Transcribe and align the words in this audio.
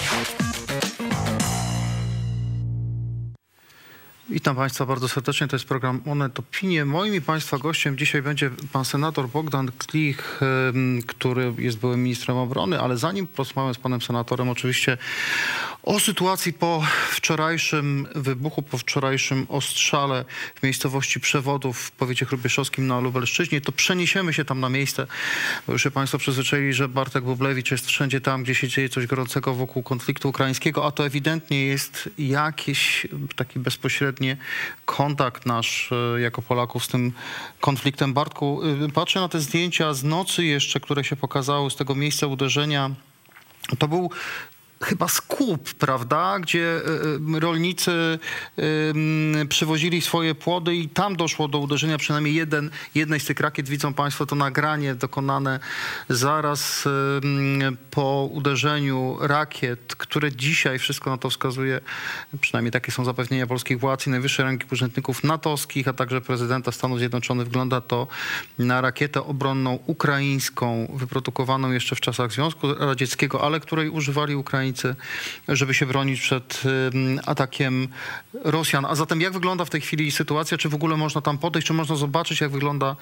Thank 0.00 0.28
you. 0.32 0.37
Witam 4.38 4.56
Państwa 4.56 4.86
bardzo 4.86 5.08
serdecznie. 5.08 5.48
To 5.48 5.56
jest 5.56 5.66
program 5.66 6.00
Onet 6.06 6.38
Opinie. 6.38 6.84
Moim 6.84 7.14
i 7.14 7.20
Państwa 7.20 7.58
gościem 7.58 7.98
dzisiaj 7.98 8.22
będzie 8.22 8.50
pan 8.72 8.84
senator 8.84 9.28
Bogdan 9.28 9.70
Klich, 9.78 10.40
który 11.06 11.54
jest 11.58 11.78
byłym 11.78 12.02
ministrem 12.02 12.36
obrony, 12.36 12.80
ale 12.80 12.96
zanim 12.96 13.26
porozmawiam 13.26 13.74
z 13.74 13.78
panem 13.78 14.00
senatorem 14.00 14.48
oczywiście 14.48 14.98
o 15.82 16.00
sytuacji 16.00 16.52
po 16.52 16.84
wczorajszym 17.10 18.06
wybuchu, 18.14 18.62
po 18.62 18.78
wczorajszym 18.78 19.46
ostrzale 19.48 20.24
w 20.54 20.62
miejscowości 20.62 21.20
Przewodów 21.20 21.78
w 21.78 21.90
powiecie 21.90 22.26
chrubieszowskim 22.26 22.86
na 22.86 23.00
Lubelszczyźnie, 23.00 23.60
to 23.60 23.72
przeniesiemy 23.72 24.32
się 24.32 24.44
tam 24.44 24.60
na 24.60 24.68
miejsce, 24.68 25.06
bo 25.66 25.72
już 25.72 25.82
się 25.82 25.90
Państwo 25.90 26.18
przyzwyczaili, 26.18 26.72
że 26.72 26.88
Bartek 26.88 27.24
Bublewicz 27.24 27.70
jest 27.70 27.86
wszędzie 27.86 28.20
tam, 28.20 28.42
gdzie 28.42 28.54
się 28.54 28.68
dzieje 28.68 28.88
coś 28.88 29.06
gorącego 29.06 29.54
wokół 29.54 29.82
konfliktu 29.82 30.28
ukraińskiego, 30.28 30.86
a 30.86 30.90
to 30.90 31.06
ewidentnie 31.06 31.64
jest 31.66 32.10
jakiś 32.18 33.06
taki 33.36 33.58
bezpośredni 33.58 34.27
kontakt 34.84 35.46
nasz 35.46 35.92
e, 35.92 36.20
jako 36.20 36.42
Polaków 36.42 36.84
z 36.84 36.88
tym 36.88 37.12
konfliktem. 37.60 38.14
Bartku, 38.14 38.60
y, 38.86 38.92
patrzę 38.92 39.20
na 39.20 39.28
te 39.28 39.40
zdjęcia 39.40 39.94
z 39.94 40.04
nocy 40.04 40.44
jeszcze, 40.44 40.80
które 40.80 41.04
się 41.04 41.16
pokazały 41.16 41.70
z 41.70 41.76
tego 41.76 41.94
miejsca 41.94 42.26
uderzenia. 42.26 42.90
To 43.78 43.88
był 43.88 44.10
chyba 44.82 45.08
skup, 45.08 45.74
prawda, 45.74 46.38
gdzie 46.40 46.80
y, 47.30 47.36
y, 47.36 47.40
rolnicy 47.40 48.18
y, 49.40 49.46
przywozili 49.48 50.02
swoje 50.02 50.34
płody 50.34 50.76
i 50.76 50.88
tam 50.88 51.16
doszło 51.16 51.48
do 51.48 51.58
uderzenia 51.58 51.98
przynajmniej 51.98 52.34
jeden, 52.34 52.70
jednej 52.94 53.20
z 53.20 53.24
tych 53.24 53.40
rakiet. 53.40 53.68
Widzą 53.68 53.94
Państwo 53.94 54.26
to 54.26 54.36
nagranie 54.36 54.94
dokonane 54.94 55.60
zaraz 56.08 56.86
y, 56.86 56.90
po 57.90 58.28
uderzeniu 58.32 59.16
rakiet, 59.20 59.94
które 59.96 60.32
dzisiaj, 60.32 60.78
wszystko 60.78 61.10
na 61.10 61.18
to 61.18 61.30
wskazuje, 61.30 61.80
przynajmniej 62.40 62.72
takie 62.72 62.92
są 62.92 63.04
zapewnienia 63.04 63.46
polskich 63.46 63.80
władz 63.80 64.06
i 64.06 64.10
najwyższej 64.10 64.44
rangi 64.44 64.66
urzędników 64.72 65.24
natowskich, 65.24 65.88
a 65.88 65.92
także 65.92 66.20
prezydenta 66.20 66.72
Stanów 66.72 66.98
Zjednoczonych, 66.98 67.46
wygląda 67.46 67.80
to 67.80 68.06
na 68.58 68.80
rakietę 68.80 69.24
obronną 69.24 69.78
ukraińską, 69.86 70.92
wyprodukowaną 70.94 71.72
jeszcze 71.72 71.96
w 71.96 72.00
czasach 72.00 72.32
Związku 72.32 72.74
Radzieckiego, 72.74 73.42
ale 73.42 73.60
której 73.60 73.88
używali 73.90 74.34
Ukraińcy 74.36 74.67
żeby 75.48 75.74
się 75.74 75.86
bronić 75.86 76.20
przed 76.20 76.62
atakiem 77.26 77.88
Rosjan. 78.44 78.84
A 78.84 78.94
zatem 78.94 79.20
jak 79.20 79.32
wygląda 79.32 79.64
w 79.64 79.70
tej 79.70 79.80
chwili 79.80 80.10
sytuacja? 80.10 80.58
Czy 80.58 80.68
w 80.68 80.74
ogóle 80.74 80.96
można 80.96 81.20
tam 81.20 81.38
podejść? 81.38 81.68
Czy 81.68 81.72
można 81.72 81.96
zobaczyć, 81.96 82.40
jak 82.40 82.50
wygląda 82.50 82.96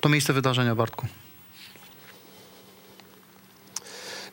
to 0.00 0.08
miejsce 0.08 0.32
wydarzenia, 0.32 0.74
Bartku? 0.74 1.06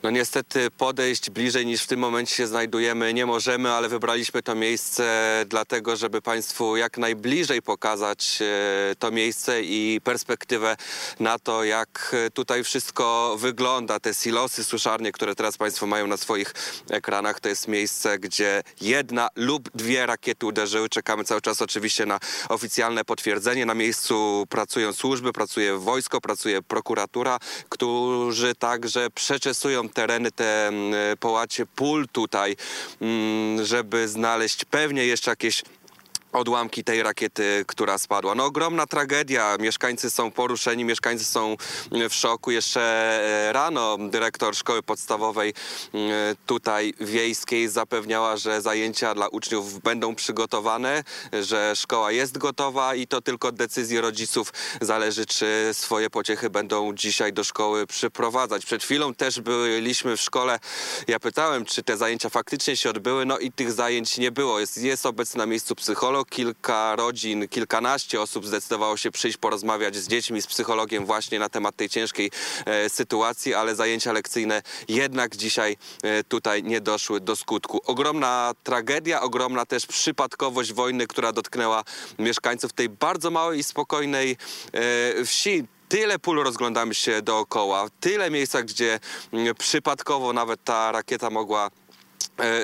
No 0.03 0.09
niestety 0.09 0.72
podejść 0.72 1.30
bliżej 1.30 1.66
niż 1.66 1.84
w 1.84 1.88
tym 1.88 2.00
momencie 2.00 2.36
się 2.36 2.48
znajdujemy 2.48 3.14
nie 3.14 3.26
możemy, 3.26 3.72
ale 3.72 3.90
wybraliśmy 3.90 4.44
to 4.44 4.56
miejsce 4.56 5.06
dlatego, 5.50 5.95
żeby 5.95 6.22
Państwu 6.22 6.78
jak 6.78 6.98
najbliżej 6.98 7.62
pokazać 7.62 8.39
e, 8.42 8.95
to 8.95 9.12
miejsce 9.12 9.62
i 9.62 10.02
perspektywę 10.04 10.78
na 11.20 11.39
to, 11.39 11.64
jak 11.64 12.16
tutaj 12.34 12.64
wszystko 12.64 13.36
wygląda. 13.39 14.00
Te 14.00 14.14
silosy, 14.14 14.64
suszarnie, 14.64 15.12
które 15.12 15.36
teraz 15.36 15.58
Państwo 15.58 15.88
mają 15.88 16.08
na 16.08 16.17
swoich 16.17 16.54
ekranach, 16.89 17.39
to 17.39 17.50
jest 17.50 17.67
miejsce, 17.67 18.20
gdzie 18.20 18.64
jedna 18.82 19.30
lub 19.36 19.70
dwie 19.76 20.06
rakiety 20.06 20.45
uderzyły. 20.45 20.89
Czekamy 20.89 21.23
cały 21.23 21.42
czas 21.42 21.61
oczywiście 21.61 22.06
na 22.06 22.20
oficjalne 22.50 23.06
potwierdzenie. 23.06 23.66
Na 23.66 23.73
miejscu 23.73 24.45
pracują 24.50 24.94
służby, 24.94 25.34
pracuje 25.34 25.78
wojsko, 25.78 26.22
pracuje 26.22 26.61
prokuratura, 26.61 27.39
którzy 27.70 28.56
także 28.56 29.09
przeczesują 29.09 29.86
tereny, 29.89 30.31
te 30.31 30.67
mm, 30.67 30.93
połacie 31.19 31.66
pól 31.66 32.07
tutaj, 32.11 32.55
mm, 33.02 33.66
żeby 33.66 34.07
znaleźć 34.07 34.66
pewnie 34.66 35.05
jeszcze 35.05 35.31
jakieś 35.31 35.63
odłamki 36.38 36.83
tej 36.83 37.03
rakiety, 37.03 37.63
która 37.67 37.97
spadła. 37.97 38.35
No 38.35 38.45
ogromna 38.45 38.85
tragedia. 38.85 39.58
Mieszkańcy 39.59 40.09
są 40.09 40.31
poruszeni, 40.31 40.86
mieszkańcy 40.86 41.25
są 41.25 41.55
w 42.09 42.14
szoku. 42.14 42.52
Jeszcze 42.52 42.81
e, 42.81 43.53
rano 43.53 43.98
dyrektor 44.09 44.55
szkoły 44.55 44.83
podstawowej 44.83 45.53
mm, 45.93 46.36
tutaj 46.45 46.93
wiejskiej 46.99 47.70
zapewniała, 47.70 48.37
że 48.37 48.61
zajęcia 48.61 49.15
dla 49.15 49.27
uczniów 49.27 49.80
będą 49.80 50.15
przygotowane, 50.15 51.03
że 51.42 51.76
szkoła 51.76 52.11
jest 52.11 52.37
gotowa 52.37 52.95
i 52.95 53.08
to 53.08 53.21
tylko 53.21 53.47
od 53.47 53.55
decyzji 53.55 54.02
rodziców 54.02 54.53
zależy, 54.81 55.26
czy 55.26 55.70
swoje 55.73 56.09
pociechy 56.09 56.49
będą 56.49 56.93
dzisiaj 56.93 57.33
do 57.33 57.43
szkoły 57.43 57.87
przyprowadzać. 57.87 58.65
Przed 58.65 58.83
chwilą 58.83 59.14
też 59.14 59.42
byliśmy 59.42 60.17
w 60.17 60.21
szkole. 60.21 60.59
Ja 61.08 61.20
pytałem, 61.20 61.65
czy 61.65 61.83
te 61.83 61.97
zajęcia 61.97 62.30
faktycznie 62.30 62.77
się 62.77 62.89
odbyły, 62.89 63.26
no 63.26 63.39
i 63.39 63.52
tych 63.52 63.71
zajęć 63.71 64.17
nie 64.17 64.31
było. 64.31 64.59
Jest, 64.59 64.77
jest 64.77 65.05
obecny 65.05 65.37
na 65.37 65.45
miejscu 65.45 65.76
psycholog, 65.76 66.27
kilka 66.30 66.95
rodzin, 66.95 67.48
kilkanaście 67.48 68.21
osób 68.21 68.45
zdecydowało 68.45 68.98
się 68.98 69.11
przyjść 69.11 69.38
porozmawiać 69.38 69.95
z 69.95 70.08
dziećmi, 70.08 70.42
z 70.42 70.48
psychologiem 70.48 71.05
właśnie 71.05 71.39
na 71.39 71.49
temat 71.49 71.76
tej 71.76 71.89
ciężkiej 71.89 72.32
e, 72.65 72.89
sytuacji, 72.89 73.54
ale 73.54 73.76
zajęcia 73.76 74.11
lekcyjne 74.11 74.61
jednak 74.88 75.36
dzisiaj 75.36 75.77
e, 76.04 76.23
tutaj 76.23 76.64
nie 76.64 76.82
doszły 76.82 77.20
do 77.20 77.36
skutku. 77.36 77.82
Ogromna 77.86 78.52
tragedia, 78.64 79.21
ogromna 79.21 79.65
też 79.65 79.86
przypadkowość 79.86 80.73
wojny, 80.73 81.08
która 81.08 81.32
dotknęła 81.32 81.83
mieszkańców 82.20 82.73
tej 82.73 82.89
bardzo 82.89 83.32
małej 83.32 83.59
i 83.59 83.64
spokojnej 83.64 84.38
e, 84.73 85.26
wsi 85.26 85.64
tyle 85.89 86.20
pól 86.20 86.44
rozglądamy 86.44 86.94
się 86.94 87.21
dookoła, 87.21 87.88
tyle 87.99 88.32
miejsca, 88.32 88.64
gdzie 88.64 88.99
przypadkowo 89.58 90.33
nawet 90.33 90.64
ta 90.64 90.92
rakieta 90.92 91.30
mogła 91.30 91.70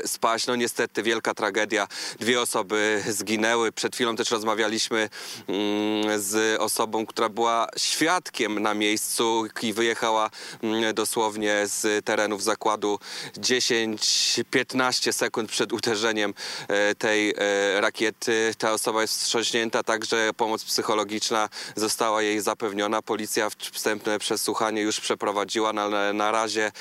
spaść. 0.05 0.47
No 0.47 0.55
niestety 0.55 1.03
wielka 1.03 1.33
tragedia. 1.33 1.87
Dwie 2.19 2.41
osoby 2.41 3.03
zginęły. 3.07 3.71
Przed 3.71 3.95
chwilą 3.95 4.15
też 4.15 4.31
rozmawialiśmy 4.31 5.09
mm, 5.47 6.21
z 6.21 6.59
osobą, 6.61 7.05
która 7.05 7.29
była 7.29 7.67
świadkiem 7.77 8.59
na 8.59 8.73
miejscu 8.73 9.45
i 9.61 9.73
wyjechała 9.73 10.29
mm, 10.63 10.93
dosłownie 10.93 11.63
z 11.65 12.05
terenów 12.05 12.43
zakładu 12.43 12.99
10-15 13.37 15.13
sekund 15.13 15.49
przed 15.49 15.73
uderzeniem 15.73 16.33
e, 16.67 16.95
tej 16.95 17.33
e, 17.37 17.81
rakiety. 17.81 18.53
Ta 18.57 18.73
osoba 18.73 19.01
jest 19.01 19.13
wstrząśnięta, 19.19 19.83
także 19.83 20.29
pomoc 20.37 20.63
psychologiczna 20.63 21.49
została 21.75 22.21
jej 22.21 22.41
zapewniona. 22.41 23.01
Policja 23.01 23.49
wstępne 23.71 24.19
przesłuchanie 24.19 24.81
już 24.81 24.99
przeprowadziła, 24.99 25.69
ale 25.69 26.13
na 26.13 26.31
razie 26.31 26.71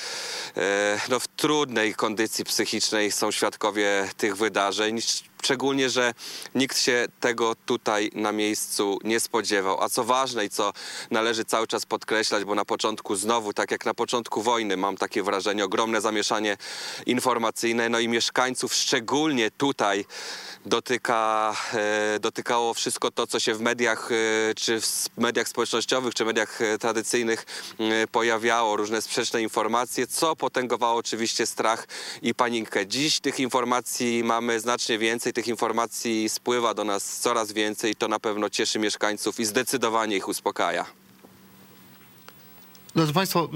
e, 0.57 0.99
no, 1.09 1.19
w 1.19 1.27
trudnej 1.27 1.95
kondycji 1.95 2.45
psychicznej 2.45 2.62
są 3.11 3.31
świadkowie 3.31 4.09
tych 4.17 4.37
wydarzeń. 4.37 4.99
Szczególnie, 5.43 5.89
że 5.89 6.13
nikt 6.55 6.77
się 6.77 7.05
tego 7.19 7.55
tutaj 7.65 8.11
na 8.13 8.31
miejscu 8.31 8.99
nie 9.03 9.19
spodziewał. 9.19 9.83
A 9.83 9.89
co 9.89 10.03
ważne 10.03 10.45
i 10.45 10.49
co 10.49 10.73
należy 11.11 11.45
cały 11.45 11.67
czas 11.67 11.85
podkreślać, 11.85 12.43
bo 12.43 12.55
na 12.55 12.65
początku 12.65 13.15
znowu, 13.15 13.53
tak 13.53 13.71
jak 13.71 13.85
na 13.85 13.93
początku 13.93 14.41
wojny, 14.41 14.77
mam 14.77 14.97
takie 14.97 15.23
wrażenie, 15.23 15.65
ogromne 15.65 16.01
zamieszanie 16.01 16.57
informacyjne, 17.05 17.89
no 17.89 17.99
i 17.99 18.07
mieszkańców, 18.07 18.73
szczególnie 18.73 19.51
tutaj 19.51 20.05
dotyka, 20.65 21.55
e, 21.73 22.19
dotykało 22.19 22.73
wszystko 22.73 23.11
to, 23.11 23.27
co 23.27 23.39
się 23.39 23.53
w 23.53 23.61
mediach, 23.61 24.09
e, 24.11 24.15
czy 24.55 24.81
w 24.81 25.09
mediach 25.17 25.47
społecznościowych, 25.47 26.13
czy 26.13 26.25
mediach 26.25 26.61
e, 26.61 26.77
tradycyjnych 26.77 27.45
pojawiało, 28.11 28.77
różne 28.77 29.01
sprzeczne 29.01 29.41
informacje, 29.41 30.07
co 30.07 30.35
potęgowało 30.35 30.95
oczywiście 30.95 31.45
strach 31.45 31.87
i 32.21 32.35
panikę. 32.35 32.87
Dziś 32.87 33.19
tych 33.19 33.39
informacji 33.39 34.23
mamy 34.23 34.59
znacznie 34.59 34.97
więcej, 34.97 35.32
tych 35.33 35.47
informacji 35.47 36.29
spływa 36.29 36.73
do 36.73 36.83
nas 36.83 37.19
coraz 37.19 37.51
więcej, 37.51 37.95
to 37.95 38.07
na 38.07 38.19
pewno 38.19 38.49
cieszy 38.49 38.79
mieszkańców 38.79 39.39
i 39.39 39.45
zdecydowanie 39.45 40.15
ich 40.15 40.27
uspokaja. 40.27 41.02
Drodzy 42.95 43.13
Państwo, 43.13 43.49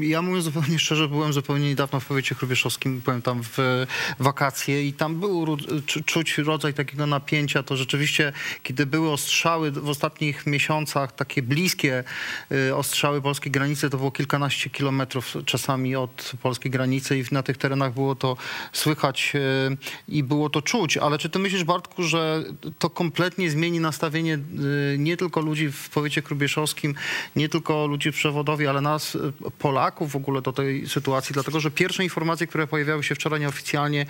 ja 0.00 0.22
mówiąc 0.22 0.44
zupełnie 0.44 0.78
szczerze, 0.84 1.08
byłem 1.08 1.32
zupełnie 1.32 1.68
niedawno 1.68 2.00
w 2.00 2.06
powiecie 2.06 2.34
chrubieszowskim, 2.34 3.00
byłem 3.00 3.22
tam 3.22 3.42
w 3.42 3.86
wakacje 4.18 4.86
i 4.86 4.92
tam 4.92 5.20
był 5.20 5.56
czu- 5.86 6.04
czuć 6.04 6.38
rodzaj 6.38 6.74
takiego 6.74 7.06
napięcia. 7.06 7.62
To 7.62 7.76
rzeczywiście, 7.76 8.32
kiedy 8.62 8.86
były 8.86 9.10
ostrzały 9.10 9.70
w 9.70 9.88
ostatnich 9.88 10.46
miesiącach, 10.46 11.12
takie 11.12 11.42
bliskie 11.42 12.04
y, 12.52 12.76
ostrzały 12.76 13.22
polskiej 13.22 13.52
granicy, 13.52 13.90
to 13.90 13.96
było 13.96 14.10
kilkanaście 14.10 14.70
kilometrów 14.70 15.34
czasami 15.44 15.96
od 15.96 16.32
polskiej 16.42 16.70
granicy 16.70 17.18
i 17.18 17.24
na 17.32 17.42
tych 17.42 17.56
terenach 17.56 17.94
było 17.94 18.14
to 18.14 18.36
słychać 18.72 19.32
y, 19.34 19.76
i 20.08 20.22
było 20.22 20.50
to 20.50 20.62
czuć. 20.62 20.96
Ale 20.96 21.18
czy 21.18 21.30
ty 21.30 21.38
myślisz, 21.38 21.64
Bartku, 21.64 22.02
że 22.02 22.44
to 22.78 22.90
kompletnie 22.90 23.50
zmieni 23.50 23.80
nastawienie 23.80 24.34
y, 24.34 24.96
nie 24.98 25.16
tylko 25.16 25.40
ludzi 25.40 25.72
w 25.72 25.90
powiecie 25.90 26.22
chrubieszowskim, 26.22 26.94
nie 27.36 27.48
tylko 27.48 27.86
ludzi 27.86 28.12
w 28.12 28.14
Przewodowie, 28.14 28.73
ale 28.74 28.80
nas, 28.80 29.14
y, 29.14 29.32
Polaków 29.58 30.12
w 30.12 30.16
ogóle 30.16 30.42
do 30.42 30.52
tej 30.52 30.88
sytuacji, 30.88 31.32
dlatego 31.32 31.60
że 31.60 31.70
pierwsze 31.70 32.04
informacje, 32.04 32.46
które 32.46 32.66
pojawiały 32.66 33.04
się 33.04 33.14
wczoraj 33.14 33.40
nieoficjalnie, 33.40 34.06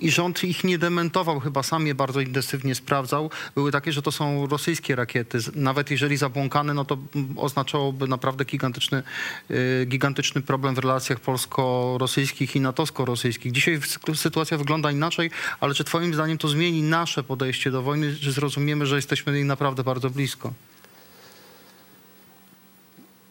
i 0.00 0.10
rząd 0.10 0.44
ich 0.44 0.64
nie 0.64 0.78
dementował, 0.78 1.40
chyba 1.40 1.62
sam 1.62 1.86
je 1.86 1.94
bardzo 1.94 2.20
intensywnie 2.20 2.74
sprawdzał, 2.74 3.30
były 3.54 3.72
takie, 3.72 3.92
że 3.92 4.02
to 4.02 4.12
są 4.12 4.46
rosyjskie 4.46 4.96
rakiety. 4.96 5.38
Nawet 5.54 5.90
jeżeli 5.90 6.16
zabłąkane, 6.16 6.74
no 6.74 6.84
to 6.84 6.98
mm, 7.14 7.38
oznaczałoby 7.38 8.08
naprawdę 8.08 8.44
gigantyczny, 8.44 9.02
y, 9.50 9.86
gigantyczny 9.86 10.42
problem 10.42 10.74
w 10.74 10.78
relacjach 10.78 11.20
polsko-rosyjskich 11.20 12.56
i 12.56 12.60
natowsko-rosyjskich. 12.60 13.52
Dzisiaj 13.52 13.80
sytuacja 14.14 14.58
wygląda 14.58 14.90
inaczej, 14.90 15.30
ale 15.60 15.74
czy 15.74 15.84
twoim 15.84 16.14
zdaniem 16.14 16.38
to 16.38 16.48
zmieni 16.48 16.82
nasze 16.82 17.22
podejście 17.22 17.70
do 17.70 17.82
wojny, 17.82 18.14
że 18.14 18.32
zrozumiemy, 18.32 18.86
że 18.86 18.96
jesteśmy 18.96 19.32
jej 19.34 19.44
naprawdę 19.44 19.84
bardzo 19.84 20.10
blisko? 20.10 20.52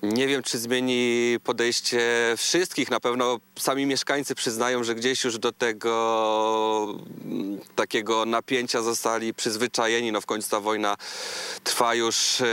Nie 0.04 0.28
wiem, 0.28 0.44
czy 0.44 0.60
zmieni 0.60 1.38
podejście 1.44 2.02
wszystkich. 2.38 2.92
Na 2.92 3.00
pewno 3.00 3.40
sami 3.60 3.86
mieszkańcy 3.86 4.36
przyznają, 4.36 4.84
że 4.84 4.96
gdzieś 4.96 5.24
już 5.24 5.38
do 5.38 5.52
tego 5.52 6.96
mm, 7.26 7.60
takiego 7.76 8.26
napięcia 8.26 8.82
zostali 8.82 9.34
przyzwyczajeni. 9.34 10.12
No 10.12 10.22
w 10.22 10.26
końcu 10.26 10.50
ta 10.50 10.60
wojna 10.60 10.98
trwa 11.64 11.96
już 11.96 12.42
e, 12.42 12.46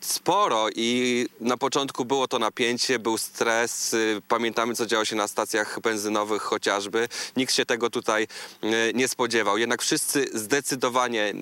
sporo 0.00 0.66
i 0.74 1.26
na 1.40 1.56
początku 1.56 2.04
było 2.04 2.28
to 2.28 2.38
napięcie, 2.38 2.98
był 2.98 3.18
stres. 3.18 3.94
Y, 3.94 4.22
Pamiętamy, 4.28 4.74
co 4.74 4.86
działo 4.86 5.04
się 5.04 5.16
na 5.16 5.28
stacjach 5.28 5.80
benzynowych 5.80 6.42
chociażby. 6.42 7.08
Nikt 7.36 7.54
się 7.54 7.66
tego 7.66 7.90
tutaj 7.90 8.26
e, 8.62 8.92
nie 8.92 9.08
spodziewał. 9.08 9.58
Jednak 9.58 9.82
wszyscy 9.82 10.26
zdecydowanie 10.34 11.34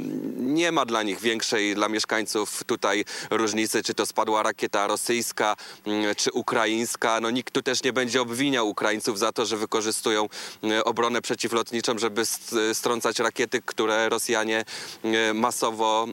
nie 0.52 0.72
ma 0.72 0.84
dla 0.84 1.02
nich 1.02 1.20
większej, 1.20 1.74
dla 1.74 1.88
mieszkańców 1.88 2.64
tutaj 2.64 3.04
różnicy, 3.30 3.82
czy 3.82 3.94
to 3.94 4.06
spadła 4.06 4.42
rakieta 4.42 4.86
rosyjska, 4.86 5.56
mm, 5.86 6.14
czy 6.14 6.32
ukraińska. 6.32 7.20
No 7.20 7.30
nikt 7.30 7.54
tu 7.54 7.62
też 7.62 7.82
nie 7.82 7.92
będzie 7.92 8.22
obwiniał 8.22 8.68
Ukraińców 8.68 9.18
za 9.18 9.32
to, 9.32 9.46
że 9.46 9.56
wykorzystują 9.56 10.28
e, 10.64 10.84
obronę 10.84 11.22
przeciwlotniczą, 11.22 11.98
żeby 11.98 12.26
st- 12.26 12.54
strącać 12.72 13.18
rakiety, 13.18 13.62
które 13.66 14.08
Rosjanie 14.08 14.64
e, 15.04 15.34
masowo 15.34 16.06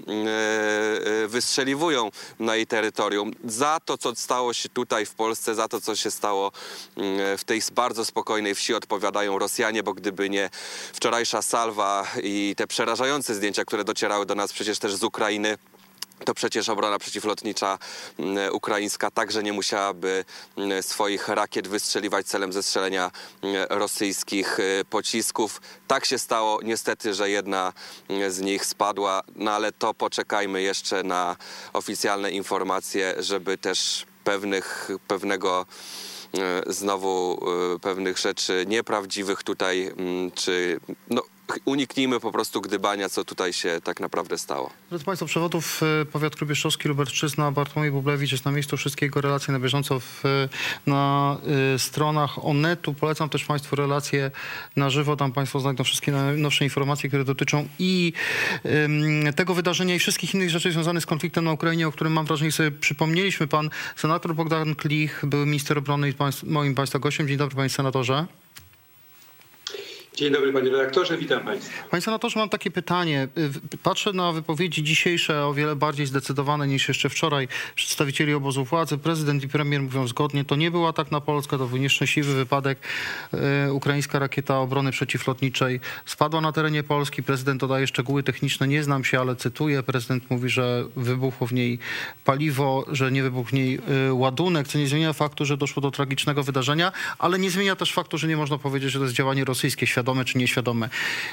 e, 1.23 1.27
wystrzeliwują 1.27 2.11
na 2.39 2.55
jej 2.55 2.67
terytorium. 2.67 3.31
Za 3.45 3.79
to, 3.85 3.97
co 3.97 4.15
stało 4.15 4.53
się 4.53 4.69
tutaj 4.69 5.05
w 5.05 5.13
Polsce, 5.13 5.55
za 5.55 5.67
to, 5.67 5.81
co 5.81 5.95
się 5.95 6.11
stało 6.11 6.51
mm, 6.97 7.37
w 7.37 7.43
tej 7.43 7.61
bardzo 7.71 8.05
spokojnej 8.05 8.55
wsi 8.55 8.73
odpowiadają 8.73 9.39
Rosjanie, 9.39 9.83
bo 9.83 9.93
gdyby 9.93 10.29
nie 10.29 10.49
wczorajsza 10.93 11.41
salwa 11.41 12.07
i 12.23 12.53
te 12.57 12.67
przerażające 12.67 13.35
zdjęcia, 13.35 13.65
które 13.65 13.83
docierały 13.83 14.25
do 14.25 14.28
nas 14.35 14.53
przecież 14.53 14.79
też 14.79 14.95
z 14.95 15.03
Ukrainy, 15.03 15.57
to 16.25 16.33
przecież 16.33 16.69
obrona 16.69 16.99
przeciwlotnicza 16.99 17.79
mm, 18.19 18.53
ukraińska 18.53 19.11
także 19.11 19.43
nie 19.43 19.53
musiałaby 19.53 20.25
mm, 20.57 20.83
swoich 20.83 21.27
rakiet 21.27 21.67
wystrzeliwać 21.67 22.27
celem 22.27 22.53
zestrzelenia 22.53 23.11
mm, 23.41 23.67
rosyjskich 23.69 24.59
y, 24.59 24.85
pocisków. 24.89 25.61
Tak 25.87 26.05
się 26.05 26.19
stało. 26.19 26.59
Niestety, 26.63 27.13
że 27.13 27.29
jedna 27.29 27.73
z 28.29 28.39
nich 28.39 28.65
spadła, 28.65 29.21
no 29.35 29.51
ale 29.51 29.71
to 29.71 29.93
poczekajmy 29.93 30.61
jeszcze 30.61 31.03
na 31.03 31.35
oficjalne 31.73 32.31
informacje, 32.31 33.15
żeby 33.19 33.57
też 33.57 34.05
pewnych, 34.23 34.89
pewnego 35.07 35.65
e, 36.37 36.73
znowu 36.73 37.39
e, 37.75 37.79
pewnych 37.79 38.17
rzeczy 38.17 38.65
nieprawdziwych 38.67 39.43
tutaj, 39.43 39.93
czy 40.35 40.79
no, 41.09 41.21
uniknijmy 41.65 42.19
po 42.19 42.31
prostu 42.31 42.61
gdybania, 42.61 43.09
co 43.09 43.25
tutaj 43.25 43.53
się 43.53 43.79
tak 43.83 43.99
naprawdę 43.99 44.37
stało. 44.37 44.69
Drodzy 44.89 45.05
Państwo, 45.05 45.25
przewodów 45.25 45.81
e, 46.01 46.05
powiat 46.05 46.35
krubieszowski, 46.35 46.87
Lubelszczyzna, 46.87 47.51
Bartłomiej 47.51 47.91
Bublewicz 47.91 48.31
jest 48.31 48.45
na 48.45 48.51
miejscu. 48.51 48.77
Wszystkie 48.77 49.05
jego 49.05 49.21
relacje 49.21 49.51
na 49.51 49.59
bieżąco 49.59 49.99
w, 49.99 50.25
e, 50.25 50.49
na 50.85 51.37
e, 51.75 51.79
stronach 51.79 52.45
Onetu. 52.45 52.93
Polecam 52.93 53.29
też 53.29 53.45
Państwu 53.45 53.75
relacje 53.75 54.31
na 54.75 54.89
żywo. 54.89 55.15
Tam 55.15 55.31
Państwo 55.31 55.59
znajdą 55.59 55.83
wszystkie 55.83 56.11
najnowsze 56.11 56.63
informacje, 56.63 57.09
które 57.09 57.23
dotyczą 57.23 57.67
i 57.79 58.13
em, 58.63 59.33
tego 59.33 59.53
wydarzenia 59.53 59.95
i 59.95 59.99
wszystkich 59.99 60.33
innych 60.33 60.49
rzeczy 60.49 60.71
związanych 60.71 61.03
z 61.03 61.05
konfliktem 61.05 61.43
na 61.43 61.51
Ukrainie, 61.51 61.87
o 61.87 61.91
którym 61.91 62.13
mam 62.13 62.25
wrażenie 62.25 62.51
sobie 62.51 62.71
przypomnieliśmy. 62.71 63.47
Pan 63.47 63.69
senator 63.95 64.35
Bogdan 64.35 64.75
Klich, 64.75 65.21
były 65.23 65.45
minister 65.45 65.77
obrony 65.77 66.09
i 66.09 66.13
moim 66.43 66.75
Państwa 66.75 66.99
gościem. 66.99 67.27
Dzień 67.27 67.37
dobry 67.37 67.55
Panie 67.55 67.69
Senatorze. 67.69 68.25
Dzień 70.19 70.33
dobry 70.33 70.53
panie 70.53 70.69
redaktorze, 70.69 71.17
witam 71.17 71.43
państwa. 71.43 71.83
Panie 71.89 72.01
senatorze, 72.01 72.39
mam 72.39 72.49
takie 72.49 72.71
pytanie. 72.71 73.27
Y, 73.73 73.77
Patrzę 73.83 74.13
na 74.13 74.31
wypowiedzi 74.31 74.83
dzisiejsze, 74.83 75.45
o 75.45 75.53
wiele 75.53 75.75
bardziej 75.75 76.05
zdecydowane 76.05 76.67
niż 76.67 76.87
jeszcze 76.87 77.09
wczoraj 77.09 77.47
przedstawicieli 77.75 78.33
obozu 78.33 78.65
władzy. 78.65 78.97
Prezydent 78.97 79.43
i 79.43 79.47
premier 79.47 79.81
mówią 79.81 80.07
zgodnie, 80.07 80.45
to 80.45 80.55
nie 80.55 80.71
był 80.71 80.87
atak 80.87 81.11
na 81.11 81.21
Polskę, 81.21 81.57
to 81.57 81.67
był 81.67 81.77
nieszczęśliwy 81.77 82.33
wypadek. 82.33 82.79
Y, 83.67 83.73
Ukraińska 83.73 84.19
rakieta 84.19 84.59
obrony 84.59 84.91
przeciwlotniczej 84.91 85.79
spadła 86.05 86.41
na 86.41 86.51
terenie 86.51 86.83
Polski. 86.83 87.23
Prezydent 87.23 87.61
dodaje 87.61 87.87
szczegóły 87.87 88.23
techniczne, 88.23 88.67
nie 88.67 88.83
znam 88.83 89.03
się, 89.03 89.19
ale 89.19 89.35
cytuję. 89.35 89.83
Prezydent 89.83 90.29
mówi, 90.29 90.49
że 90.49 90.85
wybuchło 90.95 91.47
w 91.47 91.53
niej 91.53 91.79
paliwo, 92.25 92.85
że 92.91 93.11
nie 93.11 93.23
wybuchł 93.23 93.49
w 93.49 93.53
niej 93.53 93.79
y, 94.09 94.13
ładunek, 94.13 94.67
co 94.67 94.77
nie 94.77 94.87
zmienia 94.87 95.13
faktu, 95.13 95.45
że 95.45 95.57
doszło 95.57 95.81
do 95.81 95.91
tragicznego 95.91 96.43
wydarzenia, 96.43 96.91
ale 97.19 97.39
nie 97.39 97.51
zmienia 97.51 97.75
też 97.75 97.93
faktu, 97.93 98.17
że 98.17 98.27
nie 98.27 98.37
można 98.37 98.57
powiedzieć, 98.57 98.91
że 98.91 98.99
to 98.99 99.05
jest 99.05 99.15
działanie 99.15 99.45
rosyjskie, 99.45 99.87
świadome 99.87 100.08
czy 100.25 100.37
nieświadome. 100.37 100.89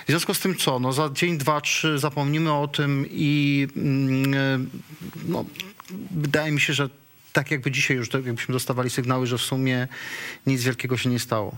W 0.06 0.10
związku 0.10 0.34
z 0.34 0.40
tym 0.40 0.54
co? 0.56 0.78
No 0.78 0.92
za 0.92 1.10
dzień, 1.12 1.38
dwa, 1.38 1.60
trzy 1.60 1.98
zapomnimy 1.98 2.52
o 2.52 2.68
tym 2.68 3.06
i 3.10 3.66
mm, 3.76 4.34
e, 4.34 4.58
no, 5.28 5.44
wydaje 6.10 6.52
mi 6.52 6.60
się, 6.60 6.72
że 6.72 6.88
tak 7.32 7.50
jakby 7.50 7.70
dzisiaj 7.70 7.96
już 7.96 8.08
tak 8.08 8.26
jakbyśmy 8.26 8.52
dostawali 8.52 8.90
sygnały, 8.90 9.26
że 9.26 9.38
w 9.38 9.42
sumie 9.42 9.88
nic 10.46 10.62
wielkiego 10.62 10.96
się 10.96 11.10
nie 11.10 11.18
stało. 11.18 11.56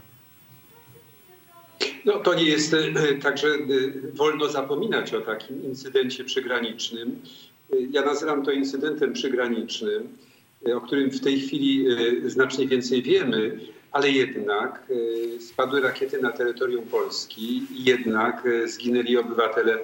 No, 2.04 2.18
to 2.18 2.34
nie 2.34 2.44
jest 2.44 2.74
e, 2.74 3.14
także 3.22 3.48
e, 3.48 3.58
wolno 4.14 4.48
zapominać 4.48 5.14
o 5.14 5.20
takim 5.20 5.64
incydencie 5.64 6.24
przygranicznym. 6.24 7.22
Ja 7.90 8.04
nazywam 8.04 8.44
to 8.44 8.50
incydentem 8.50 9.12
przygranicznym, 9.12 10.08
o 10.74 10.80
którym 10.80 11.10
w 11.10 11.20
tej 11.20 11.40
chwili 11.40 11.86
znacznie 12.26 12.68
więcej 12.68 13.02
wiemy, 13.02 13.60
ale 13.92 14.10
jednak 14.10 14.82
e, 15.36 15.40
spadły 15.40 15.80
rakiety 15.80 16.22
na 16.22 16.32
terytorium 16.32 16.84
Polski 16.84 17.66
i 17.72 17.84
jednak 17.84 18.46
e, 18.46 18.68
zginęli 18.68 19.16
obywatele 19.16 19.78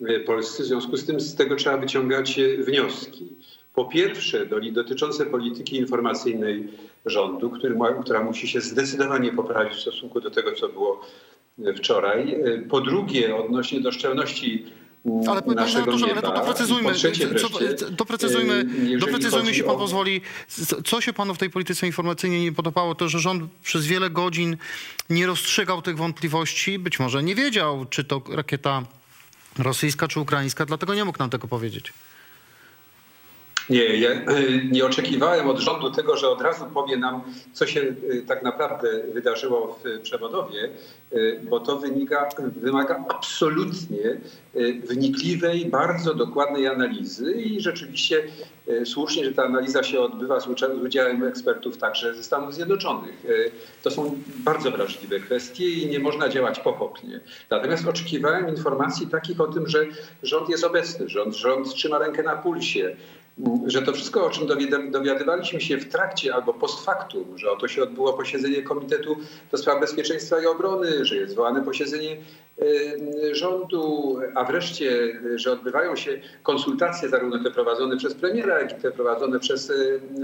e, 0.00 0.20
polscy. 0.20 0.62
W 0.62 0.66
związku 0.66 0.96
z 0.96 1.06
tym 1.06 1.20
z 1.20 1.34
tego 1.34 1.56
trzeba 1.56 1.76
wyciągać 1.76 2.40
wnioski. 2.58 3.28
Po 3.74 3.84
pierwsze, 3.84 4.46
dotyczące 4.72 5.26
polityki 5.26 5.76
informacyjnej 5.76 6.68
rządu, 7.06 7.50
który 7.50 7.76
ma, 7.76 7.92
która 7.92 8.22
musi 8.22 8.48
się 8.48 8.60
zdecydowanie 8.60 9.32
poprawić 9.32 9.74
w 9.74 9.80
stosunku 9.80 10.20
do 10.20 10.30
tego, 10.30 10.52
co 10.52 10.68
było 10.68 11.00
wczoraj. 11.76 12.36
Po 12.70 12.80
drugie, 12.80 13.36
odnośnie 13.36 13.80
do 13.80 13.92
szczelności 13.92 14.66
Ale 15.28 15.42
naszego 15.54 15.92
ale 15.92 16.06
nieba. 16.06 16.22
to 16.22 16.32
doprecyzujmy, 16.34 16.94
co, 16.94 17.00
wreszcie, 17.00 17.28
doprecyzujmy, 17.90 18.64
jeżeli 18.78 18.98
doprecyzujmy 18.98 19.54
się 19.54 19.64
pan 19.64 19.74
o- 19.74 19.78
pozwoli, 19.78 20.20
co 20.84 21.00
się 21.00 21.12
panu 21.12 21.34
w 21.34 21.38
tej 21.38 21.50
polityce 21.50 21.86
informacyjnej 21.86 22.40
nie 22.40 22.52
podobało, 22.52 22.94
to 22.94 23.08
że 23.08 23.18
rząd 23.20 23.44
przez 23.62 23.86
wiele 23.86 24.10
godzin 24.10 24.56
nie 25.10 25.26
rozstrzygał 25.26 25.82
tych 25.82 25.96
wątpliwości, 25.96 26.78
być 26.78 26.98
może 26.98 27.22
nie 27.22 27.34
wiedział, 27.34 27.86
czy 27.90 28.04
to 28.04 28.22
rakieta 28.30 28.82
rosyjska, 29.58 30.08
czy 30.08 30.20
ukraińska, 30.20 30.66
dlatego 30.66 30.94
nie 30.94 31.04
mógł 31.04 31.18
nam 31.18 31.30
tego 31.30 31.48
powiedzieć. 31.48 31.92
Nie, 33.70 33.96
ja 33.96 34.10
e, 34.10 34.24
nie 34.70 34.84
oczekiwałem 34.84 35.48
od 35.48 35.58
rządu 35.58 35.90
tego, 35.90 36.16
że 36.16 36.28
od 36.28 36.40
razu 36.40 36.64
powie 36.74 36.96
nam, 36.96 37.22
co 37.52 37.66
się 37.66 37.80
e, 37.80 38.22
tak 38.26 38.42
naprawdę 38.42 38.88
wydarzyło 39.14 39.78
w 39.84 40.00
przewodowie, 40.00 40.70
e, 41.12 41.16
bo 41.42 41.60
to 41.60 41.78
wynika, 41.78 42.28
wymaga 42.56 43.04
absolutnie 43.08 44.20
wnikliwej, 44.88 45.66
bardzo 45.66 46.14
dokładnej 46.14 46.68
analizy 46.68 47.32
i 47.32 47.60
rzeczywiście 47.60 48.22
słusznie, 48.84 49.24
że 49.24 49.32
ta 49.32 49.44
analiza 49.44 49.82
się 49.82 50.00
odbywa 50.00 50.40
z 50.40 50.46
udziałem 50.84 51.24
ekspertów 51.24 51.76
także 51.78 52.14
ze 52.14 52.22
Stanów 52.22 52.54
Zjednoczonych. 52.54 53.26
To 53.82 53.90
są 53.90 54.18
bardzo 54.44 54.70
wrażliwe 54.70 55.20
kwestie 55.20 55.70
i 55.70 55.86
nie 55.86 55.98
można 55.98 56.28
działać 56.28 56.60
pochopnie. 56.60 57.20
Natomiast 57.50 57.88
oczekiwałem 57.88 58.48
informacji 58.48 59.06
takich 59.06 59.40
o 59.40 59.46
tym, 59.46 59.68
że 59.68 59.86
rząd 60.22 60.48
jest 60.48 60.64
obecny, 60.64 61.08
rząd, 61.08 61.36
rząd 61.36 61.74
trzyma 61.74 61.98
rękę 61.98 62.22
na 62.22 62.36
pulsie, 62.36 62.96
że 63.66 63.82
to 63.82 63.92
wszystko, 63.92 64.26
o 64.26 64.30
czym 64.30 64.46
dowiadywaliśmy 64.90 65.60
się 65.60 65.76
w 65.76 65.88
trakcie 65.88 66.34
albo 66.34 66.54
post 66.54 66.84
factum, 66.84 67.38
że 67.38 67.50
oto 67.50 67.68
się 67.68 67.82
odbyło 67.82 68.12
posiedzenie 68.12 68.62
Komitetu 68.62 69.16
do 69.50 69.58
Spraw 69.58 69.80
Bezpieczeństwa 69.80 70.42
i 70.42 70.46
Obrony, 70.46 71.04
że 71.04 71.16
jest 71.16 71.32
zwołane 71.32 71.62
posiedzenie 71.62 72.16
rządu, 73.32 74.18
a 74.34 74.44
wreszcie, 74.44 75.20
e, 75.34 75.38
że 75.38 75.52
odbywają 75.52 75.96
się 75.96 76.20
konsultacje, 76.42 77.08
zarówno 77.08 77.42
te 77.42 77.50
prowadzone 77.50 77.96
przez 77.96 78.14
premiera, 78.14 78.60
jak 78.60 78.78
i 78.78 78.82
te 78.82 78.90
prowadzone 78.90 79.40
przez 79.40 79.72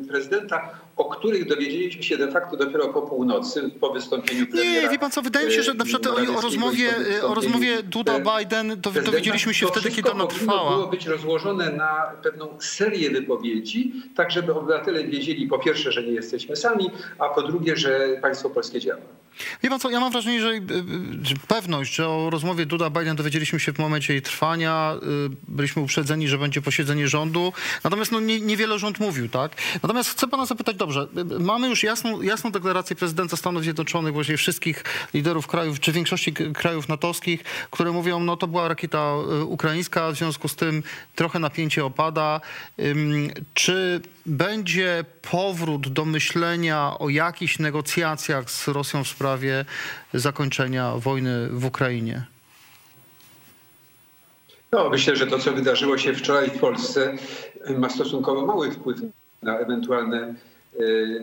prezydenta, 0.09 0.71
o 0.97 1.05
których 1.05 1.49
dowiedzieliśmy 1.49 2.03
się 2.03 2.17
de 2.17 2.33
facto 2.33 2.57
dopiero 2.57 2.89
po 2.89 3.03
północy, 3.03 3.71
po 3.81 3.93
wystąpieniu 3.93 4.47
premiera. 4.47 4.83
Nie, 4.83 4.89
wie 4.89 4.99
pan 4.99 5.11
co, 5.11 5.23
wydaje 5.23 5.47
mi 5.47 5.53
się, 5.53 5.63
że 5.63 5.75
na 5.75 5.85
przykład 5.85 6.07
o, 6.07 6.41
rozmowie, 6.41 6.89
o 7.23 7.35
rozmowie 7.35 7.83
Duda-Biden 7.83 8.77
dowiedzieliśmy 8.77 9.55
się 9.55 9.67
wtedy, 9.67 9.91
kiedy 9.91 10.11
ona 10.11 10.27
powinno 10.27 10.53
było 10.53 10.67
trwała. 10.67 10.87
być 10.87 11.07
rozłożone 11.07 11.73
na 11.73 12.13
pewną 12.23 12.49
serię 12.61 13.11
wypowiedzi, 13.11 13.93
tak 14.15 14.31
żeby 14.31 14.55
obywatele 14.55 15.05
wiedzieli 15.05 15.47
po 15.47 15.59
pierwsze, 15.59 15.93
że 15.93 16.03
nie 16.03 16.13
jesteśmy 16.13 16.57
sami, 16.57 16.91
a 17.19 17.29
po 17.29 17.43
drugie, 17.43 17.77
że 17.77 18.19
państwo 18.23 18.51
polskie 18.51 18.81
działa. 18.81 19.01
Wie 19.63 19.71
pan 19.71 19.81
co, 19.81 19.91
ja 19.91 20.01
mam 20.01 20.13
wrażenie, 20.13 20.41
że, 20.41 20.49
y, 20.49 20.63
że 21.23 21.35
pewność, 21.49 21.95
że 21.95 22.09
o 22.09 22.31
rozmowie 22.31 22.67
Duda-Biden 22.67 23.15
dowiedzieliśmy 23.15 23.61
się 23.61 23.73
w 23.73 23.79
momencie 23.79 24.13
jej 24.13 24.23
trwania. 24.23 24.95
y, 25.03 25.37
Byliśmy 25.49 25.83
uprzedzeni, 25.83 26.29
że 26.29 26.39
będzie 26.39 26.63
posiedzenie 26.63 27.09
rządu. 27.09 27.53
Natomiast 27.85 28.13
no, 28.13 28.21
nie, 28.21 28.41
niewiele 28.41 28.79
rząd 28.79 29.01
mówił, 29.01 29.29
tak? 29.29 29.53
Natomiast 29.83 30.11
chcę 30.11 30.29
pana 30.29 30.47
zapytać, 30.47 30.77
dobrze, 30.77 31.07
mamy 31.41 31.69
już 31.69 31.83
jasną, 31.83 32.23
jasną 32.23 32.51
deklarację 32.51 32.97
prezydenta 32.97 33.37
Stanów 33.37 33.63
Zjednoczonych, 33.63 34.13
właściwie 34.13 34.39
wszystkich 34.39 34.85
liderów 35.15 35.47
krajów, 35.47 35.81
czy 35.81 35.93
większości 35.93 36.33
krajów 36.33 36.89
natowskich, 36.89 37.45
które 37.71 37.93
mówią, 37.93 38.21
no 38.21 38.37
to 38.37 38.47
była 38.47 38.69
rakieta 38.69 39.15
ukraińska, 39.47 40.11
w 40.13 40.17
związku 40.17 40.49
z 40.49 40.57
tym 40.57 40.83
trochę 41.15 41.39
napięcie 41.39 41.85
opada. 41.85 42.41
Czy 43.55 44.01
będzie 44.27 45.05
powrót 45.31 45.89
do 45.89 46.05
myślenia 46.05 46.99
o 46.99 47.09
jakichś 47.09 47.59
negocjacjach 47.59 48.51
z 48.51 48.69
Rosją 48.69 49.05
w 49.05 49.09
sprawie 49.09 49.28
zakończenia 50.15 50.93
wojny 50.97 51.49
w 51.49 51.65
Ukrainie? 51.65 52.25
No, 54.73 54.91
myślę, 54.91 55.17
że 55.17 55.27
to, 55.27 55.39
co 55.39 55.53
wydarzyło 55.53 55.99
się 55.99 56.15
wczoraj 56.15 56.51
w 56.51 56.59
Polsce, 56.59 57.17
ma 57.79 57.91
stosunkowo 57.91 58.47
mały 58.47 58.73
wpływ 58.73 58.99
na 59.43 59.59
ewentualne 59.59 60.19
e, 60.19 60.35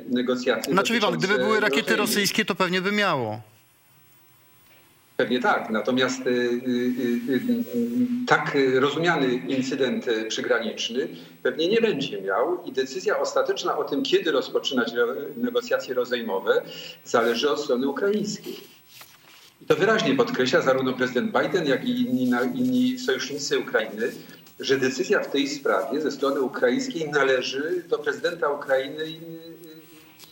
negocjacje. 0.10 0.74
Znaczy, 0.74 1.00
pan, 1.02 1.18
gdyby 1.18 1.38
były 1.38 1.60
rakiety 1.60 1.96
rosyjskie, 1.96 2.46
to 2.46 2.56
pewnie 2.56 2.82
by 2.82 2.92
miało. 2.92 3.42
Pewnie 5.18 5.40
tak, 5.40 5.70
natomiast 5.70 6.28
y, 6.28 6.30
y, 6.30 7.32
y, 7.34 7.64
tak 8.28 8.58
rozumiany 8.80 9.34
incydent 9.34 10.06
przygraniczny 10.28 11.08
pewnie 11.44 11.68
nie 11.68 11.82
będzie 11.82 12.22
miał 12.22 12.64
i 12.66 12.72
decyzja 12.72 13.20
ostateczna 13.20 13.78
o 13.78 13.84
tym, 13.84 14.04
kiedy 14.04 14.32
rozpoczynać 14.32 14.94
ro- 14.94 15.16
negocjacje 15.38 15.94
rozejmowe, 15.94 16.62
zależy 17.04 17.50
od 17.50 17.62
strony 17.62 17.88
ukraińskiej. 17.88 18.56
I 19.62 19.66
to 19.66 19.76
wyraźnie 19.76 20.16
podkreśla 20.16 20.62
zarówno 20.62 20.94
prezydent 20.94 21.32
Biden, 21.42 21.66
jak 21.68 21.86
i 21.86 22.02
inni, 22.02 22.32
inni 22.56 23.00
sojusznicy 23.00 23.60
Ukrainy, 23.60 24.12
że 24.60 24.78
decyzja 24.78 25.20
w 25.20 25.32
tej 25.32 25.48
sprawie 25.48 26.02
ze 26.02 26.12
strony 26.12 26.42
ukraińskiej 26.42 27.10
należy 27.10 27.84
do 27.90 27.98
prezydenta 27.98 28.50
Ukrainy 28.50 29.08
i 29.08 29.20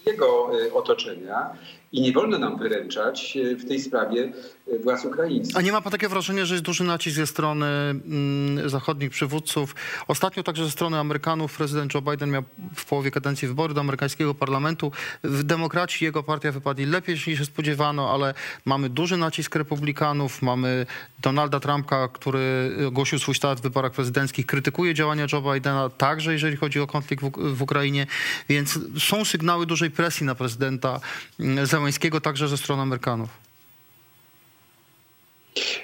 jego 0.06 0.52
otoczenia 0.74 1.58
i 1.94 2.02
nie 2.02 2.12
wolno 2.12 2.40
nam 2.40 2.58
wyręczać 2.58 3.38
y, 3.38 3.56
w 3.56 3.68
tej 3.68 3.80
sprawie 3.80 4.32
y, 4.68 4.80
władz 4.80 5.06
ukraińskich. 5.06 5.58
A 5.58 5.62
nie 5.62 5.72
ma 5.72 5.82
pan 5.82 5.92
takie 5.92 6.10
wrażenie, 6.10 6.46
że 6.46 6.54
jest 6.54 6.66
duży 6.66 6.84
nacisk 6.84 7.16
ze 7.16 7.28
strony 7.28 7.66
mm, 7.66 8.70
zachodnich 8.70 9.10
przywódców? 9.10 9.76
Ostatnio 10.08 10.44
także 10.44 10.66
ze 10.66 10.72
strony 10.72 10.98
Amerykanów 10.98 11.58
prezydent 11.58 11.94
Joe 11.94 12.02
Biden 12.02 12.32
miał 12.32 12.44
w 12.76 12.86
połowie 12.86 13.12
kadencji 13.12 13.48
wybory 13.48 13.74
do 13.74 13.82
amerykańskiego 13.82 14.34
parlamentu. 14.36 14.92
W 15.24 15.44
demokraci 15.44 16.06
jego 16.06 16.24
partia 16.24 16.52
wypadli 16.52 16.86
lepiej 16.86 17.16
niż 17.16 17.24
się 17.26 17.46
spodziewano, 17.46 18.14
ale 18.14 18.34
mamy 18.66 18.90
duży 18.90 19.18
nacisk 19.18 19.56
republikanów, 19.56 20.42
mamy 20.42 20.86
Donalda 21.22 21.60
Trumpa, 21.60 22.08
który 22.08 22.76
ogłosił 22.88 23.20
swój 23.20 23.36
start 23.36 23.60
w 23.60 23.64
wyborach 23.64 23.92
prezydenckich, 23.92 24.46
krytykuje 24.46 24.94
działania 24.94 25.28
Joe 25.34 25.54
Bidena, 25.54 25.90
także 25.90 26.34
jeżeli 26.34 26.58
chodzi 26.58 26.80
o 26.80 26.88
konflikt 26.88 27.24
w, 27.38 27.62
Ukrainie, 27.62 28.08
więc 28.50 28.80
są 29.00 29.26
sygnały 29.26 29.66
dużej 29.66 29.92
presji 29.92 30.26
na 30.26 30.36
prezydenta 30.36 31.00
mm, 31.40 31.68
Zełańskiego, 31.84 32.22
także 32.22 32.48
ze 32.48 32.58
strony 32.58 32.82
Amerykanów. 32.82 33.30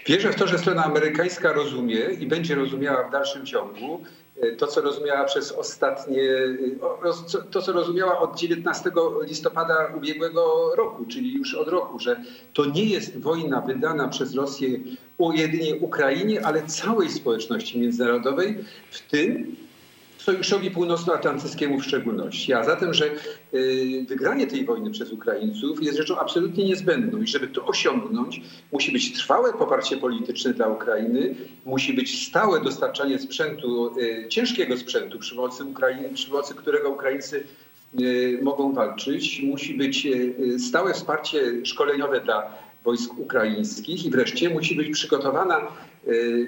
Wierzę 0.08 0.32
w 0.32 0.36
to, 0.36 0.48
że 0.48 0.58
strona 0.60 0.84
amerykańska 0.86 1.54
rozumie 1.54 2.00
i 2.20 2.28
będzie 2.28 2.56
rozumiała 2.56 3.08
w 3.08 3.12
dalszym 3.12 3.46
ciągu 3.46 4.04
y, 4.44 4.56
to, 4.56 4.68
co 4.68 4.82
rozumiała 4.82 5.26
przez 5.26 5.52
ostatnie, 5.52 6.22
co- 7.28 7.42
to, 7.42 7.62
co 7.62 7.72
rozumiała 7.72 8.20
od 8.20 8.40
19 8.40 8.92
listopada 9.28 9.92
ubiegłego 9.98 10.76
roku, 10.76 11.06
czyli 11.06 11.34
już 11.34 11.56
od 11.56 11.68
roku, 11.68 12.00
że 12.00 12.24
to 12.54 12.66
nie 12.66 12.84
jest 12.86 13.20
wojna 13.20 13.62
wydana 13.62 14.08
przez 14.08 14.36
Rosję 14.36 14.70
jedynie 15.34 15.76
Ukrainie, 15.76 16.46
ale 16.46 16.64
całej 16.68 17.10
społeczności 17.10 17.80
międzynarodowej, 17.80 18.58
w 18.92 19.02
tym 19.02 19.56
Sojuszowi 20.20 20.72
Północnoatlantyckiemu 20.72 21.80
w 21.80 21.86
szczególności. 21.86 22.54
A 22.54 22.64
zatem, 22.64 22.94
że 22.94 23.06
y, 23.54 24.06
wygranie 24.10 24.48
tej 24.48 24.66
wojny 24.66 24.92
przez 24.92 25.12
Ukraińców 25.12 25.84
jest 25.84 25.98
rzeczą 25.98 26.20
absolutnie 26.20 26.66
niezbędną 26.66 27.22
i 27.22 27.28
żeby 27.28 27.48
to 27.48 27.66
osiągnąć, 27.66 28.42
musi 28.72 28.92
być 28.92 29.14
trwałe 29.14 29.54
poparcie 29.54 29.98
polityczne 29.98 30.54
dla 30.54 30.68
Ukrainy, 30.68 31.36
musi 31.66 31.94
być 31.94 32.28
stałe 32.28 32.62
dostarczanie 32.62 33.20
sprzętu, 33.20 34.00
y, 34.00 34.28
ciężkiego 34.30 34.78
sprzętu, 34.78 35.20
przy 35.20 35.36
pomocy, 35.36 35.64
Ukrainy, 35.64 36.10
przy 36.14 36.30
którego 36.56 36.90
Ukraińcy 36.90 37.44
y, 38.00 38.40
mogą 38.42 38.74
walczyć, 38.74 39.42
musi 39.42 39.74
być 39.74 40.08
stałe 40.58 40.94
wsparcie 40.94 41.66
szkoleniowe 41.66 42.22
dla 42.22 42.54
wojsk 42.84 43.20
ukraińskich 43.20 44.06
i 44.06 44.10
wreszcie 44.10 44.50
musi 44.50 44.76
być 44.76 44.90
przygotowana 44.90 45.62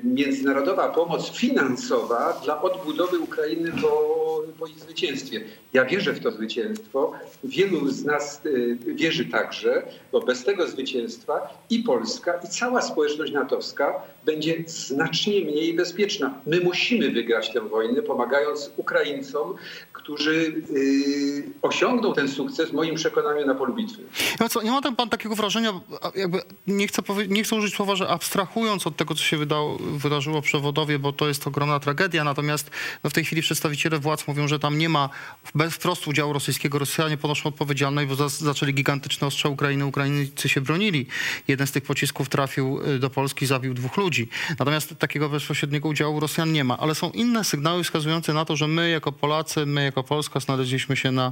międzynarodowa 0.04 0.90
pomoc 0.90 1.30
finansowa 1.30 2.42
dla 2.44 2.62
odbudowy 2.62 3.20
Ukrainy 3.20 3.72
po, 3.82 4.44
po 4.60 4.68
ich 4.68 4.80
zwycięstwie. 4.80 5.42
Ja 5.74 5.86
wierzę 5.86 6.14
w 6.14 6.20
to 6.20 6.32
zwycięstwo. 6.32 7.14
Wielu 7.44 7.90
z 7.90 8.06
nas 8.06 8.42
y, 8.46 8.78
wierzy 8.86 9.26
także, 9.26 9.84
bo 10.12 10.20
bez 10.20 10.44
tego 10.44 10.68
zwycięstwa 10.68 11.64
i 11.70 11.80
Polska, 11.80 12.34
i 12.46 12.48
cała 12.48 12.82
społeczność 12.82 13.32
natowska 13.34 13.94
będzie 14.26 14.64
znacznie 14.68 15.42
mniej 15.42 15.74
bezpieczna. 15.74 16.34
My 16.46 16.60
musimy 16.60 17.12
wygrać 17.12 17.54
tę 17.54 17.62
wojnę, 17.62 18.02
pomagając 18.02 18.72
Ukraińcom, 18.78 19.56
którzy 19.94 20.32
y, 20.76 21.44
osiągną 21.62 22.14
ten 22.14 22.28
sukces, 22.28 22.70
w 22.70 22.74
moim 22.74 22.96
przekonaniu, 22.96 23.46
na 23.46 23.56
polu 23.56 23.74
bitwy. 23.74 24.02
No 24.40 24.50
co, 24.50 24.62
nie 24.62 24.72
ma 24.72 24.82
tam 24.82 24.96
pan 24.96 25.10
takiego 25.10 25.36
wrażenia, 25.36 25.82
jakby 26.16 26.42
nie 26.68 26.88
chcę, 26.88 27.02
nie 27.30 27.44
chcę 27.44 27.56
użyć 27.56 27.76
słowa, 27.76 27.96
że 27.96 28.08
abstrahując 28.08 28.88
od 28.88 28.96
tego, 28.96 29.16
co 29.16 29.22
się 29.22 29.38
wydało, 29.42 29.78
wydarzyło 29.78 30.42
w 30.42 30.46
przewodowie, 30.46 31.00
bo 31.00 31.14
to 31.14 31.28
jest 31.28 31.48
ogromna 31.48 31.80
tragedia, 31.80 32.24
natomiast 32.24 32.72
no 33.04 33.10
w 33.10 33.14
tej 33.14 33.26
chwili 33.26 33.42
przedstawiciele 33.42 34.00
władz 34.00 34.28
mówią, 34.28 34.48
że 34.48 34.60
tam 34.60 34.78
nie 34.78 34.90
ma 34.90 35.10
bez 35.56 35.74
wprost 35.74 36.08
udziału 36.08 36.34
rosyjskiego. 36.34 36.80
Rosjanie 36.80 37.18
ponoszą 37.18 37.50
odpowiedzialność, 37.50 38.08
bo 38.08 38.16
za, 38.16 38.30
zaczęli 38.30 38.74
gigantyczne 38.74 39.28
ostrze 39.28 39.50
Ukrainy. 39.50 39.86
Ukraińcy 39.86 40.50
się 40.50 40.62
bronili. 40.62 41.08
Jeden 41.48 41.68
z 41.68 41.72
tych 41.72 41.84
pocisków 41.84 42.30
trafił 42.30 42.82
y, 42.88 43.00
do 43.00 43.10
Polski, 43.10 43.46
zabił 43.46 43.74
dwóch 43.74 43.98
ludzi. 43.98 44.30
Natomiast 44.60 44.96
takiego 45.00 45.30
bezpośredniego 45.30 45.90
udziału 45.90 46.20
Rosjan 46.20 46.52
nie 46.52 46.64
ma. 46.64 46.78
Ale 46.78 46.96
są 46.96 47.12
inne 47.12 47.44
sygnały 47.44 47.84
wskazujące 47.84 48.34
na 48.34 48.46
to, 48.46 48.56
że 48.56 48.68
my 48.68 48.90
jako 48.90 49.12
Polacy, 49.12 49.66
my 49.66 49.84
jako 49.84 50.04
Polska 50.04 50.40
znaleźliśmy 50.40 50.98
się 50.98 51.12
na 51.12 51.32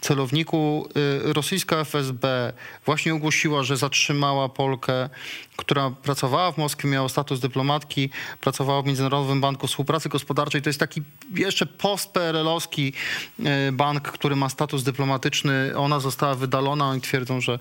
celowniku. 0.00 0.88
Y, 1.26 1.32
Rosyjska 1.32 1.76
FSB 1.80 2.52
właśnie 2.86 3.14
ogłosiła, 3.14 3.62
że 3.62 3.76
zatrzymała 3.76 4.48
Polkę, 4.48 5.08
która 5.56 5.90
pracowała 5.90 6.52
w 6.52 6.58
Moskwie, 6.58 6.88
miała 6.88 7.08
status 7.08 7.40
dyplomatki, 7.48 8.10
pracowała 8.40 8.82
w 8.82 8.86
Międzynarodowym 8.86 9.40
Banku 9.40 9.66
Współpracy 9.66 10.08
Gospodarczej. 10.08 10.62
To 10.62 10.68
jest 10.68 10.80
taki 10.80 11.02
jeszcze 11.34 11.66
post-PRL-owski 11.66 12.92
y, 13.68 13.72
bank, 13.72 14.02
który 14.02 14.36
ma 14.36 14.48
status 14.48 14.82
dyplomatyczny. 14.82 15.72
Ona 15.76 16.00
została 16.00 16.34
wydalona. 16.34 16.88
Oni 16.88 17.00
twierdzą, 17.00 17.40
że 17.40 17.58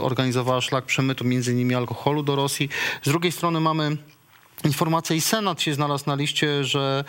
organizowała 0.00 0.60
szlak 0.60 0.84
przemytu 0.84 1.24
między 1.24 1.52
innymi 1.52 1.74
alkoholu 1.74 2.22
do 2.22 2.36
Rosji. 2.36 2.68
Z 3.02 3.08
drugiej 3.08 3.32
strony 3.32 3.60
mamy 3.60 3.96
Informacja 4.64 5.16
i 5.16 5.20
Senat 5.20 5.62
się 5.62 5.74
znalazł 5.74 6.04
na 6.06 6.14
liście, 6.14 6.64
że 6.64 7.04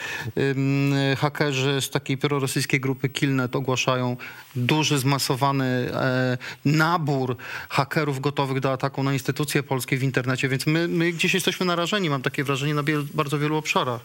hakerzy 1.17 1.81
z 1.81 1.89
takiej 1.89 2.17
prorosyjskiej 2.17 2.79
grupy 2.79 3.09
Killnet 3.09 3.55
ogłaszają 3.55 4.17
duży, 4.55 4.99
zmasowany 4.99 5.65
e, 5.65 6.37
nabór 6.65 7.37
hakerów 7.69 8.19
gotowych 8.19 8.59
do 8.59 8.71
ataku 8.71 9.03
na 9.03 9.13
instytucje 9.13 9.63
polskie 9.63 9.97
w 9.97 10.03
internecie, 10.03 10.49
więc 10.49 10.67
my, 10.67 10.87
my 10.87 11.11
gdzieś 11.11 11.33
jesteśmy 11.33 11.65
narażeni, 11.65 12.09
mam 12.09 12.21
takie 12.21 12.43
wrażenie, 12.43 12.73
na 12.73 12.83
bardzo 13.13 13.39
wielu 13.39 13.57
obszarach. 13.57 14.01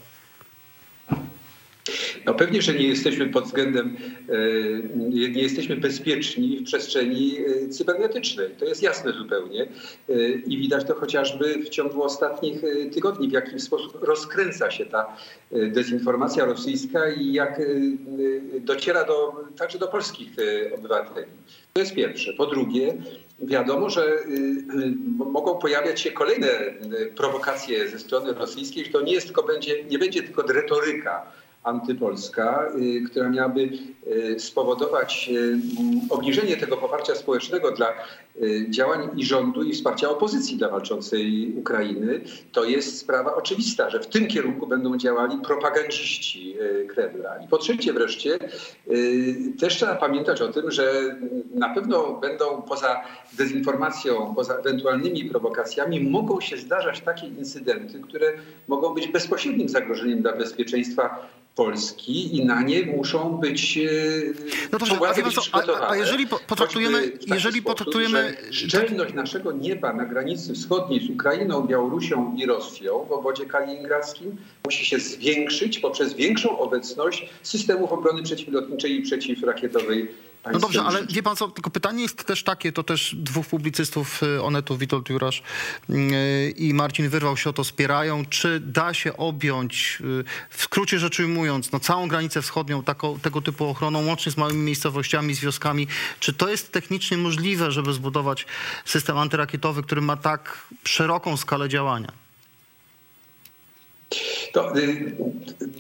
No 2.27 2.35
pewnie, 2.35 2.63
że 2.63 2.75
nie 2.75 2.89
jesteśmy 2.89 3.27
pod 3.27 3.45
względem, 3.45 3.97
e, 4.29 5.29
nie 5.29 5.43
jesteśmy 5.43 5.77
bezpieczni 5.77 6.59
w 6.59 6.65
przestrzeni 6.65 7.37
e, 7.39 7.69
cybernetycznej. 7.69 8.49
To 8.59 8.65
jest 8.65 8.83
jasne 8.83 9.13
zupełnie. 9.13 9.63
E, 9.63 10.29
I 10.29 10.59
widać 10.59 10.85
to 10.85 10.95
chociażby 10.95 11.55
w 11.55 11.69
ciągu 11.69 12.03
ostatnich 12.03 12.63
tygodni, 12.95 13.29
w 13.29 13.33
jaki 13.33 13.61
sposób 13.61 14.03
rozkręca 14.03 14.71
się 14.71 14.87
ta 14.87 15.17
dezinformacja 15.53 16.45
rosyjska 16.45 17.11
i 17.11 17.33
jak 17.33 17.63
dociera 18.61 19.05
do, 19.05 19.45
także 19.59 19.79
do 19.79 19.89
polskich 19.89 20.31
obywateli. 20.75 21.27
To 21.73 21.81
jest 21.81 21.95
pierwsze. 21.95 22.33
Po 22.33 22.47
drugie, 22.47 22.95
wiadomo, 23.43 23.91
że 23.91 24.19
mogą 25.17 25.59
pojawiać 25.59 26.01
się 26.01 26.13
kolejne 26.13 26.49
prowokacje 27.17 27.89
ze 27.89 27.99
strony 27.99 28.33
rosyjskiej, 28.33 28.85
że 28.85 28.91
to 28.91 29.01
nie 29.01 29.13
jest 29.13 29.27
tylko 29.27 29.43
będzie, 29.43 29.85
nie 29.85 29.99
będzie 29.99 30.23
tylko 30.23 30.43
retoryka 30.43 31.27
antypolska, 31.63 32.67
y, 32.81 33.03
która 33.11 33.29
miałaby 33.29 33.71
y, 34.07 34.41
spowodować 34.41 35.31
y, 35.33 35.59
obniżenie 36.11 36.57
tego 36.57 36.77
poparcia 36.77 37.15
społecznego 37.15 37.71
dla 37.73 37.87
działań 38.71 39.09
i 39.17 39.25
rządu 39.25 39.63
i 39.63 39.73
wsparcia 39.73 40.11
opozycji 40.11 40.57
dla 40.57 40.69
walczącej 40.69 41.55
Ukrainy, 41.57 42.21
to 42.53 42.65
jest 42.65 42.99
sprawa 42.99 43.35
oczywista, 43.35 43.91
że 43.91 44.01
w 44.01 44.07
tym 44.07 44.27
kierunku 44.27 44.67
będą 44.67 44.97
działali 44.99 45.39
propagandziści 45.39 46.57
y, 46.61 46.87
Kremla. 46.87 47.37
I 47.45 47.49
po 47.49 47.59
trzecie 47.59 47.93
wreszcie 47.93 48.39
y, 48.91 49.53
też 49.61 49.77
trzeba 49.77 49.95
pamiętać 49.95 50.41
o 50.43 50.49
tym, 50.53 50.71
że 50.71 51.17
na 51.55 51.75
pewno 51.75 52.13
będą 52.13 52.63
poza 52.63 53.01
dezinformacją, 53.39 54.35
poza 54.35 54.55
ewentualnymi 54.55 55.25
prowokacjami 55.25 56.01
mogą 56.01 56.41
się 56.41 56.57
zdarzać 56.57 57.01
takie 57.01 57.27
incydenty, 57.27 58.01
które 58.01 58.33
mogą 58.69 58.95
być 58.95 59.09
bezpośrednim 59.09 59.69
zagrożeniem 59.69 60.23
dla 60.23 60.33
bezpieczeństwa 60.33 61.27
Polski 61.55 62.37
i 62.37 62.45
na 62.45 62.63
nie 62.63 62.87
muszą 62.87 63.37
być 63.37 63.79
No 64.73 64.79
dobrze, 64.79 64.95
a 65.09 65.15
być 65.23 65.51
a- 65.53 65.89
a- 65.89 65.97
jeżeli 65.97 66.27
po- 66.27 66.39
potraktujemy- 66.49 67.13
jeżeli 67.27 67.61
sposób, 67.61 67.79
potraktujemy- 67.79 68.30
Szczelność 68.51 69.15
naszego 69.15 69.53
nieba 69.53 69.93
na 69.93 70.05
granicy 70.05 70.55
wschodniej 70.55 71.07
z 71.07 71.11
Ukrainą, 71.11 71.63
Białorusią 71.63 72.37
i 72.37 72.47
Rosją 72.47 73.05
w 73.05 73.13
obwodzie 73.13 73.47
kaliningradzkim 73.47 74.37
musi 74.65 74.85
się 74.85 74.99
zwiększyć 74.99 75.79
poprzez 75.79 76.15
większą 76.15 76.59
obecność 76.59 77.31
systemów 77.43 77.93
obrony 77.93 78.23
przeciwlotniczej 78.23 78.99
i 78.99 79.03
przeciwrakietowej 79.03 80.09
No 80.53 80.59
dobrze, 80.59 80.83
ale 80.83 81.07
wie 81.07 81.23
pan 81.23 81.37
co, 81.37 81.49
tylko 81.49 81.71
pytanie 81.71 82.03
jest 82.03 82.25
też 82.25 82.43
takie, 82.45 82.73
to 82.73 82.83
też 82.83 83.15
dwóch 83.19 83.47
publicystów 83.47 84.23
y, 84.23 84.43
Onetu, 84.43 84.77
Witold 84.77 85.09
Jurasz 85.09 85.43
y, 85.91 86.55
i 86.57 86.75
Marcin 86.75 87.09
Wyrwał 87.09 87.37
się 87.37 87.51
o 87.51 87.53
to 87.53 87.65
spierają, 87.65 88.25
czy 88.27 88.61
da 88.61 88.95
się 88.95 89.17
objąć, 89.17 89.99
y, 90.01 90.25
w 90.51 90.63
skrócie 90.63 90.99
rzecz 90.99 91.21
ujmując, 91.21 91.73
no 91.73 91.81
całą 91.81 92.09
granicę 92.09 92.43
wschodnią 92.43 92.83
taką, 92.83 93.19
tego 93.19 93.43
typu 93.43 93.67
ochroną, 93.67 94.07
łącznie 94.07 94.33
z 94.33 94.37
małymi 94.37 94.61
miejscowościami, 94.61 95.35
z 95.35 95.41
wioskami. 95.41 95.87
Czy 96.21 96.33
to 96.33 96.49
jest 96.49 96.73
technicznie 96.73 97.17
możliwe, 97.17 97.73
żeby 97.73 97.93
zbudować 97.93 98.47
system 98.85 99.19
antyrakietowy, 99.19 99.83
który 99.83 100.01
ma 100.01 100.17
tak 100.17 100.59
szeroką 100.85 101.37
skalę 101.37 101.69
działania? 101.69 102.13
To 104.53 104.77
y, 104.77 105.17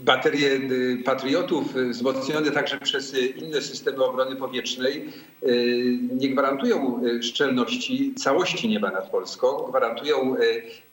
baterie 0.02 0.52
y, 0.52 1.02
patriotów 1.04 1.76
y, 1.76 1.88
wzmocnione 1.88 2.50
także 2.50 2.78
przez 2.78 3.14
inne 3.36 3.60
systemy 3.62 4.04
obrony 4.04 4.36
powietrznej 4.36 5.12
nie 6.12 6.28
gwarantują 6.28 7.02
szczelności 7.22 8.14
całości 8.14 8.68
nieba 8.68 8.90
nad 8.90 9.10
Polską. 9.10 9.66
Gwarantują 9.68 10.36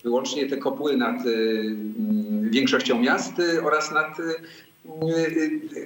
wyłącznie 0.04 0.50
te 0.50 0.58
kopuły 0.58 0.98
nad 0.98 1.26
mm, 1.26 2.50
większością 2.52 3.00
miast 3.00 3.34
oraz 3.64 3.92
nad 3.92 4.18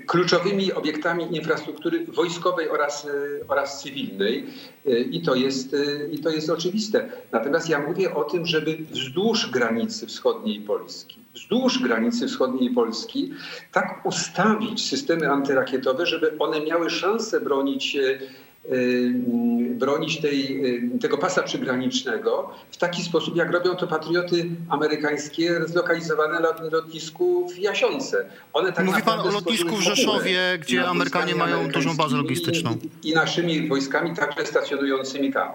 kluczowymi 0.08 0.74
obiektami 0.74 1.36
infrastruktury 1.38 2.06
wojskowej 2.06 2.70
oraz, 2.70 3.08
oraz 3.48 3.82
cywilnej 3.82 4.46
i 5.12 5.22
to, 5.22 5.36
jest, 5.36 5.76
i 6.12 6.20
to 6.20 6.30
jest 6.30 6.50
oczywiste. 6.50 7.10
Natomiast 7.32 7.70
ja 7.70 7.80
mówię 7.80 8.16
o 8.16 8.24
tym, 8.24 8.46
żeby 8.46 8.78
wzdłuż 8.92 9.52
granicy 9.52 10.08
wschodniej 10.08 10.60
Polski, 10.60 11.21
wzdłuż 11.34 11.80
granicy 11.80 12.28
wschodniej 12.28 12.70
Polski 12.70 13.32
tak 13.72 14.06
ustawić 14.06 14.90
systemy 14.90 15.32
antyrakietowe, 15.32 16.06
żeby 16.06 16.38
one 16.40 16.62
miały 16.62 16.90
szansę 16.90 17.42
bronić 17.42 17.96
y, 17.96 18.20
y, 18.72 19.12
bronić 19.76 20.22
tej, 20.22 20.66
y, 20.96 21.00
tego 21.00 21.18
pasa 21.18 21.44
przygranicznego 21.44 22.50
w 22.72 22.78
taki 22.78 23.04
sposób, 23.04 23.36
jak 23.36 23.52
robią 23.52 23.76
to 23.76 23.88
patrioty 23.88 24.50
amerykańskie 24.70 25.62
zlokalizowane 25.66 26.40
na 26.40 26.70
lotnisku 26.72 27.50
w 27.50 27.58
Jasiące. 27.58 28.26
One 28.54 28.74
tak 28.74 28.86
Mówi 28.86 29.02
pan 29.02 29.20
o 29.20 29.32
lotnisku 29.32 29.76
w 29.76 29.82
Rzeszowie, 29.82 30.40
gdzie 30.62 30.88
Amerykanie 30.88 31.36
mają 31.36 31.68
dużą 31.68 31.96
bazę 31.96 32.18
logistyczną. 32.18 32.78
I, 33.04 33.10
I 33.10 33.14
naszymi 33.14 33.68
wojskami 33.68 34.16
także 34.16 34.46
stacjonującymi 34.46 35.34
tam. 35.34 35.52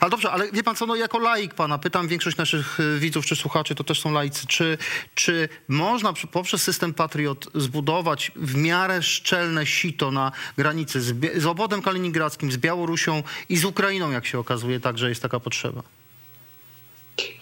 Ale 0.00 0.10
dobrze, 0.10 0.30
ale 0.30 0.52
wie 0.52 0.62
pan 0.62 0.76
co, 0.76 0.86
no 0.86 0.96
jako 0.96 1.18
laik 1.18 1.54
pana, 1.54 1.78
pytam 1.78 2.08
większość 2.08 2.36
naszych 2.36 2.80
y, 2.80 2.98
widzów 2.98 3.26
czy 3.26 3.36
słuchaczy, 3.36 3.74
to 3.74 3.84
też 3.84 4.00
są 4.00 4.12
laicy, 4.12 4.46
czy, 4.46 4.78
czy 5.14 5.48
można 5.68 6.12
poprzez 6.32 6.62
system 6.62 6.94
Patriot 6.94 7.48
zbudować 7.54 8.32
w 8.36 8.56
miarę 8.56 9.02
szczelne 9.02 9.66
sito 9.66 10.10
na 10.10 10.32
granicy 10.56 11.00
z, 11.00 11.14
z 11.42 11.46
obwodem 11.46 11.82
kaliningradzkim, 11.82 12.52
z 12.52 12.56
Białorusią 12.56 13.22
i 13.48 13.56
z 13.56 13.64
Ukrainą, 13.64 14.10
jak 14.10 14.26
się 14.26 14.38
okazuje, 14.38 14.80
także 14.80 15.08
jest 15.08 15.22
taka 15.22 15.40
potrzeba? 15.40 15.82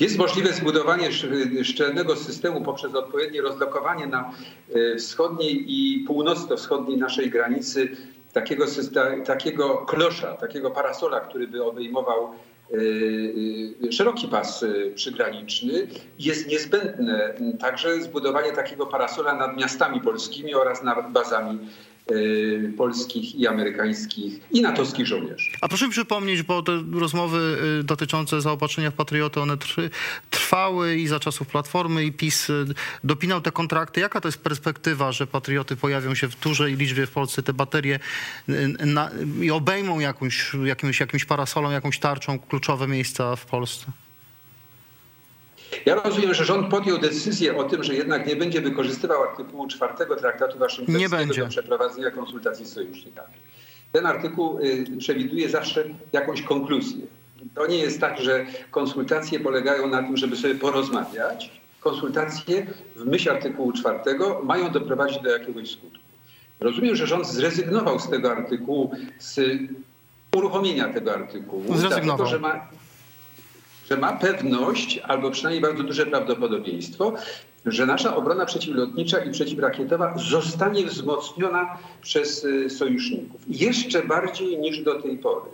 Jest 0.01 0.19
możliwe 0.19 0.53
zbudowanie 0.53 1.07
sz- 1.09 1.67
szczelnego 1.67 2.17
systemu 2.17 2.61
poprzez 2.65 2.95
odpowiednie 2.95 3.43
rozlokowanie 3.43 4.07
na 4.07 4.31
e, 4.75 4.97
wschodniej 4.97 5.65
i 5.69 6.05
północno-wschodniej 6.07 6.99
naszej 6.99 7.31
granicy 7.31 7.97
takiego, 8.35 8.65
takiego 9.25 9.77
klosza, 9.77 10.37
takiego 10.37 10.71
parasola, 10.71 11.21
który 11.21 11.49
by 11.49 11.65
obejmował 11.65 12.25
e, 12.25 12.77
e, 13.89 13.93
szeroki 13.93 14.29
pas 14.29 14.63
e, 14.63 14.91
przygraniczny. 14.95 15.87
Jest 16.19 16.49
niezbędne 16.49 17.35
także 17.61 18.03
zbudowanie 18.03 18.53
takiego 18.53 18.87
parasola 18.87 19.35
nad 19.35 19.57
miastami 19.57 20.01
polskimi 20.01 20.55
oraz 20.55 20.83
nad 20.83 21.13
bazami 21.13 21.59
polskich 22.77 23.35
i 23.35 23.47
amerykańskich 23.47 24.41
i 24.51 24.63
natowskich 24.63 25.07
żołnierzy. 25.07 25.51
A 25.61 25.69
proszę 25.69 25.85
mi 25.85 25.91
przypomnieć, 25.91 26.43
bo 26.43 26.63
te 26.63 26.83
rozmowy 26.93 27.59
y, 27.81 27.85
dotyczące 27.85 28.41
zaopatrzenia 28.41 28.91
w 28.91 28.95
Patrioty, 28.95 29.41
one 29.41 29.57
tr- 29.57 29.91
trwały 30.31 30.97
i 30.97 31.07
za 31.07 31.21
czasów 31.21 31.49
Platformy 31.49 32.05
i 32.05 32.13
PiS 32.13 32.51
y, 32.51 32.65
dopinał 33.05 33.41
te 33.41 33.53
kontrakty. 33.53 34.01
Jaka 34.01 34.21
to 34.21 34.29
jest 34.29 34.39
perspektywa, 34.39 35.13
że 35.13 35.27
Patrioty 35.27 35.77
pojawią 35.77 36.15
się 36.15 36.29
w 36.29 36.41
dużej 36.41 36.77
liczbie 36.77 37.07
w 37.07 37.11
Polsce, 37.11 37.43
te 37.43 37.53
baterie 37.53 37.99
y, 38.49 38.53
na, 38.87 39.11
i 39.41 39.51
obejmą 39.51 40.01
jakąś, 40.01 40.53
jakimś, 40.65 41.01
jakimś 41.01 41.25
parasolą, 41.25 41.71
jakąś 41.71 41.99
tarczą 41.99 42.39
kluczowe 42.39 42.89
miejsca 42.89 43.37
w 43.37 43.47
Polsce? 43.47 43.87
Ja 45.87 45.95
rozumiem, 45.95 46.35
że 46.35 46.45
rząd 46.45 46.71
podjął 46.71 46.99
decyzję 46.99 47.57
o 47.57 47.65
tym, 47.65 47.85
że 47.85 47.95
jednak 47.95 48.27
nie 48.27 48.37
będzie 48.37 48.61
wykorzystywał 48.61 49.23
artykułu 49.23 49.69
4 49.69 49.93
traktatu 50.19 50.59
waszyngtońskiego 50.59 51.35
do 51.45 51.49
przeprowadzenia 51.49 52.11
konsultacji 52.11 52.67
z 52.67 52.73
sojusznikami. 52.73 53.35
Ten 53.93 54.07
artykuł 54.07 54.59
y, 54.59 54.85
przewiduje 54.99 55.49
zawsze 55.49 55.85
jakąś 56.13 56.43
konkluzję. 56.43 57.07
To 57.55 57.67
nie 57.67 57.79
jest 57.79 58.01
tak, 58.01 58.21
że 58.21 58.47
konsultacje 58.71 59.41
polegają 59.41 59.87
na 59.87 60.03
tym, 60.03 60.17
żeby 60.17 60.37
sobie 60.37 60.55
porozmawiać. 60.55 61.51
Konsultacje 61.81 62.67
w 62.97 63.05
myśl 63.05 63.31
artykułu 63.31 63.73
4 63.73 63.99
mają 64.43 64.71
doprowadzić 64.71 65.23
do 65.23 65.31
jakiegoś 65.31 65.71
skutku. 65.71 65.99
Rozumiem, 66.61 66.97
że 66.97 67.07
rząd 67.07 67.27
zrezygnował 67.27 67.99
z 68.01 68.09
tego 68.09 68.33
artykułu, 68.33 68.91
z 69.19 69.41
uruchomienia 70.37 70.93
tego 70.93 71.15
artykułu, 71.15 71.63
Zrezygnował. 71.63 72.03
dlatego 72.03 72.27
że 72.27 72.39
ma 72.39 72.69
że 73.91 73.97
ma 73.97 74.13
pewność, 74.13 74.99
albo 74.99 75.31
przynajmniej 75.31 75.63
bardzo 75.63 75.83
duże 75.83 76.07
prawdopodobieństwo, 76.07 77.13
że 77.67 77.87
nasza 77.87 78.17
obrona 78.17 78.47
przeciwlotnicza 78.47 79.19
i 79.19 79.31
przeciwrakietowa 79.31 80.15
zostanie 80.31 80.87
wzmocniona 80.87 81.79
przez 82.03 82.45
y, 82.45 82.71
sojuszników. 82.71 83.41
Jeszcze 83.49 84.03
bardziej 84.03 84.59
niż 84.59 84.83
do 84.83 85.03
tej 85.03 85.19
pory. 85.19 85.51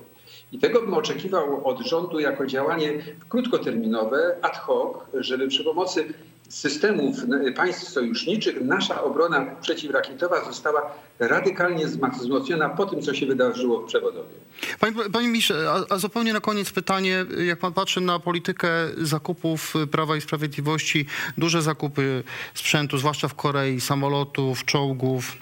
I 0.53 0.59
tego 0.59 0.81
bym 0.81 0.95
oczekiwał 0.95 1.69
od 1.69 1.81
rządu 1.81 2.21
jako 2.21 2.47
działanie 2.47 2.93
krótkoterminowe, 3.29 4.37
ad 4.43 4.57
hoc, 4.57 4.97
żeby 5.15 5.49
przy 5.49 5.65
pomocy 5.65 6.15
systemów 6.51 7.17
państw 7.57 7.89
sojuszniczych 7.89 8.61
nasza 8.61 9.03
obrona 9.03 9.47
przeciwrakietowa 9.61 10.45
została 10.45 10.93
radykalnie 11.19 11.87
wzmocniona 11.87 12.69
po 12.69 12.87
tym, 12.87 13.03
co 13.03 13.15
się 13.15 13.27
wydarzyło 13.27 13.81
w 13.81 13.87
Przewodowie. 13.87 14.35
Panie, 14.81 14.95
panie 15.13 15.29
ministrze, 15.29 15.71
a, 15.71 15.95
a 15.95 15.99
zupełnie 15.99 16.33
na 16.33 16.41
koniec 16.41 16.71
pytanie, 16.71 17.27
jak 17.47 17.59
pan 17.59 17.73
patrzy 17.73 18.01
na 18.01 18.19
politykę 18.19 18.69
zakupów 18.99 19.75
Prawa 19.91 20.17
i 20.17 20.21
Sprawiedliwości, 20.21 21.07
duże 21.39 21.63
zakupy 21.63 22.25
sprzętu, 22.55 22.99
zwłaszcza 22.99 23.29
w 23.29 23.35
Korei, 23.35 23.81
samolotów, 23.81 24.65
czołgów, 24.65 25.37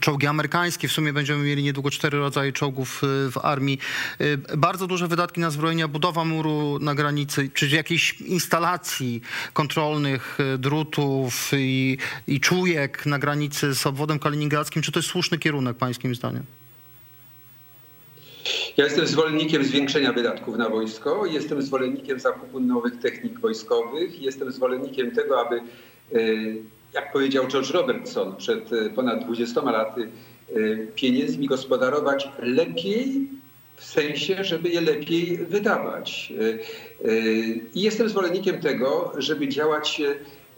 Czołgi 0.00 0.26
amerykańskie, 0.26 0.88
w 0.88 0.92
sumie 0.92 1.12
będziemy 1.12 1.44
mieli 1.44 1.62
niedługo 1.62 1.90
cztery 1.90 2.18
rodzaje 2.18 2.52
czołgów 2.52 3.02
y, 3.04 3.30
w 3.30 3.38
armii. 3.42 3.78
Y, 4.20 4.38
Bardzo 4.56 4.86
duże 4.86 5.08
wydatki 5.08 5.40
na 5.40 5.50
zbrojenia, 5.50 5.88
budowa 5.88 6.24
muru 6.24 6.78
na 6.78 6.94
granicy, 6.94 7.50
czy 7.54 7.68
jakiejś 7.68 8.20
instalacji 8.20 9.20
kontrolnych 9.52 10.38
y, 10.54 10.58
drutów 10.58 11.50
i, 11.56 11.98
i 12.28 12.40
czujek 12.40 13.06
na 13.06 13.18
granicy 13.18 13.74
z 13.74 13.86
obwodem 13.86 14.18
kaliningradzkim. 14.18 14.82
Czy 14.82 14.92
to 14.92 14.98
jest 14.98 15.08
słuszny 15.08 15.38
kierunek 15.38 15.76
pańskim 15.76 16.14
zdaniem? 16.14 16.42
Ja 18.76 18.84
jestem 18.84 19.06
zwolennikiem 19.06 19.64
zwiększenia 19.64 20.12
wydatków 20.12 20.56
na 20.56 20.68
wojsko, 20.68 21.26
jestem 21.26 21.62
zwolennikiem 21.62 22.20
zakupu 22.20 22.60
nowych 22.60 22.98
technik 22.98 23.40
wojskowych, 23.40 24.22
jestem 24.22 24.52
zwolennikiem 24.52 25.10
tego, 25.10 25.40
aby, 25.46 25.60
jak 26.96 27.12
powiedział 27.12 27.46
George 27.46 27.70
Robertson 27.70 28.36
przed 28.36 28.72
e, 28.72 28.90
ponad 28.90 29.24
20 29.24 29.62
laty, 29.62 30.02
e, 30.02 30.76
pieniędzmi 30.94 31.46
gospodarować 31.46 32.28
lepiej, 32.38 33.28
w 33.76 33.84
sensie, 33.84 34.44
żeby 34.44 34.68
je 34.68 34.80
lepiej 34.80 35.36
wydawać. 35.36 36.32
E, 36.32 37.12
I 37.74 37.80
jestem 37.82 38.08
zwolennikiem 38.08 38.60
tego, 38.60 39.12
żeby 39.18 39.48
działać 39.48 40.02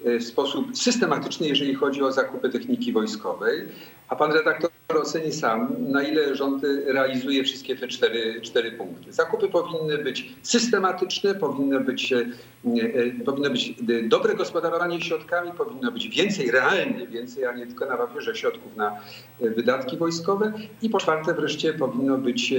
w 0.05 0.25
sposób 0.25 0.77
systematyczny, 0.77 1.49
jeżeli 1.49 1.75
chodzi 1.75 2.03
o 2.03 2.13
zakupy 2.13 2.51
techniki 2.51 2.93
wojskowej. 2.93 3.69
A 4.09 4.17
pan 4.17 4.33
redaktor 4.33 4.71
oceni 4.97 5.33
sam, 5.33 5.77
na 5.79 6.03
ile 6.03 6.37
rząd 6.37 6.63
realizuje 6.87 7.45
wszystkie 7.45 7.77
te 7.77 7.89
cztery, 7.89 8.41
cztery 8.41 8.73
punkty. 8.73 9.13
Zakupy 9.13 9.49
powinny 9.49 9.99
być 9.99 10.35
systematyczne, 10.43 11.35
powinno 11.35 11.81
być, 11.81 12.13
e, 12.13 12.17
e, 12.19 13.25
powinno 13.25 13.51
być 13.51 13.75
dobre 14.03 14.35
gospodarowanie 14.35 15.01
środkami, 15.01 15.53
powinno 15.53 15.93
być 15.93 16.09
więcej, 16.09 16.51
realnie 16.51 17.07
więcej, 17.07 17.45
a 17.45 17.53
nie 17.53 17.67
tylko 17.67 17.87
na 17.87 17.97
papierze 17.97 18.37
środków 18.37 18.77
na 18.77 19.01
e, 19.41 19.51
wydatki 19.51 19.97
wojskowe. 19.97 20.53
I 20.83 20.91
po 20.91 20.99
czwarte 20.99 21.35
wreszcie 21.35 21.73
powinno 21.73 22.19
być 22.19 22.55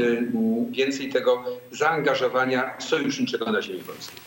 więcej 0.72 1.10
tego 1.10 1.44
zaangażowania 1.72 2.76
sojuszniczego 2.80 3.52
na 3.52 3.62
ziemi 3.62 3.80
polskiej. 3.80 4.20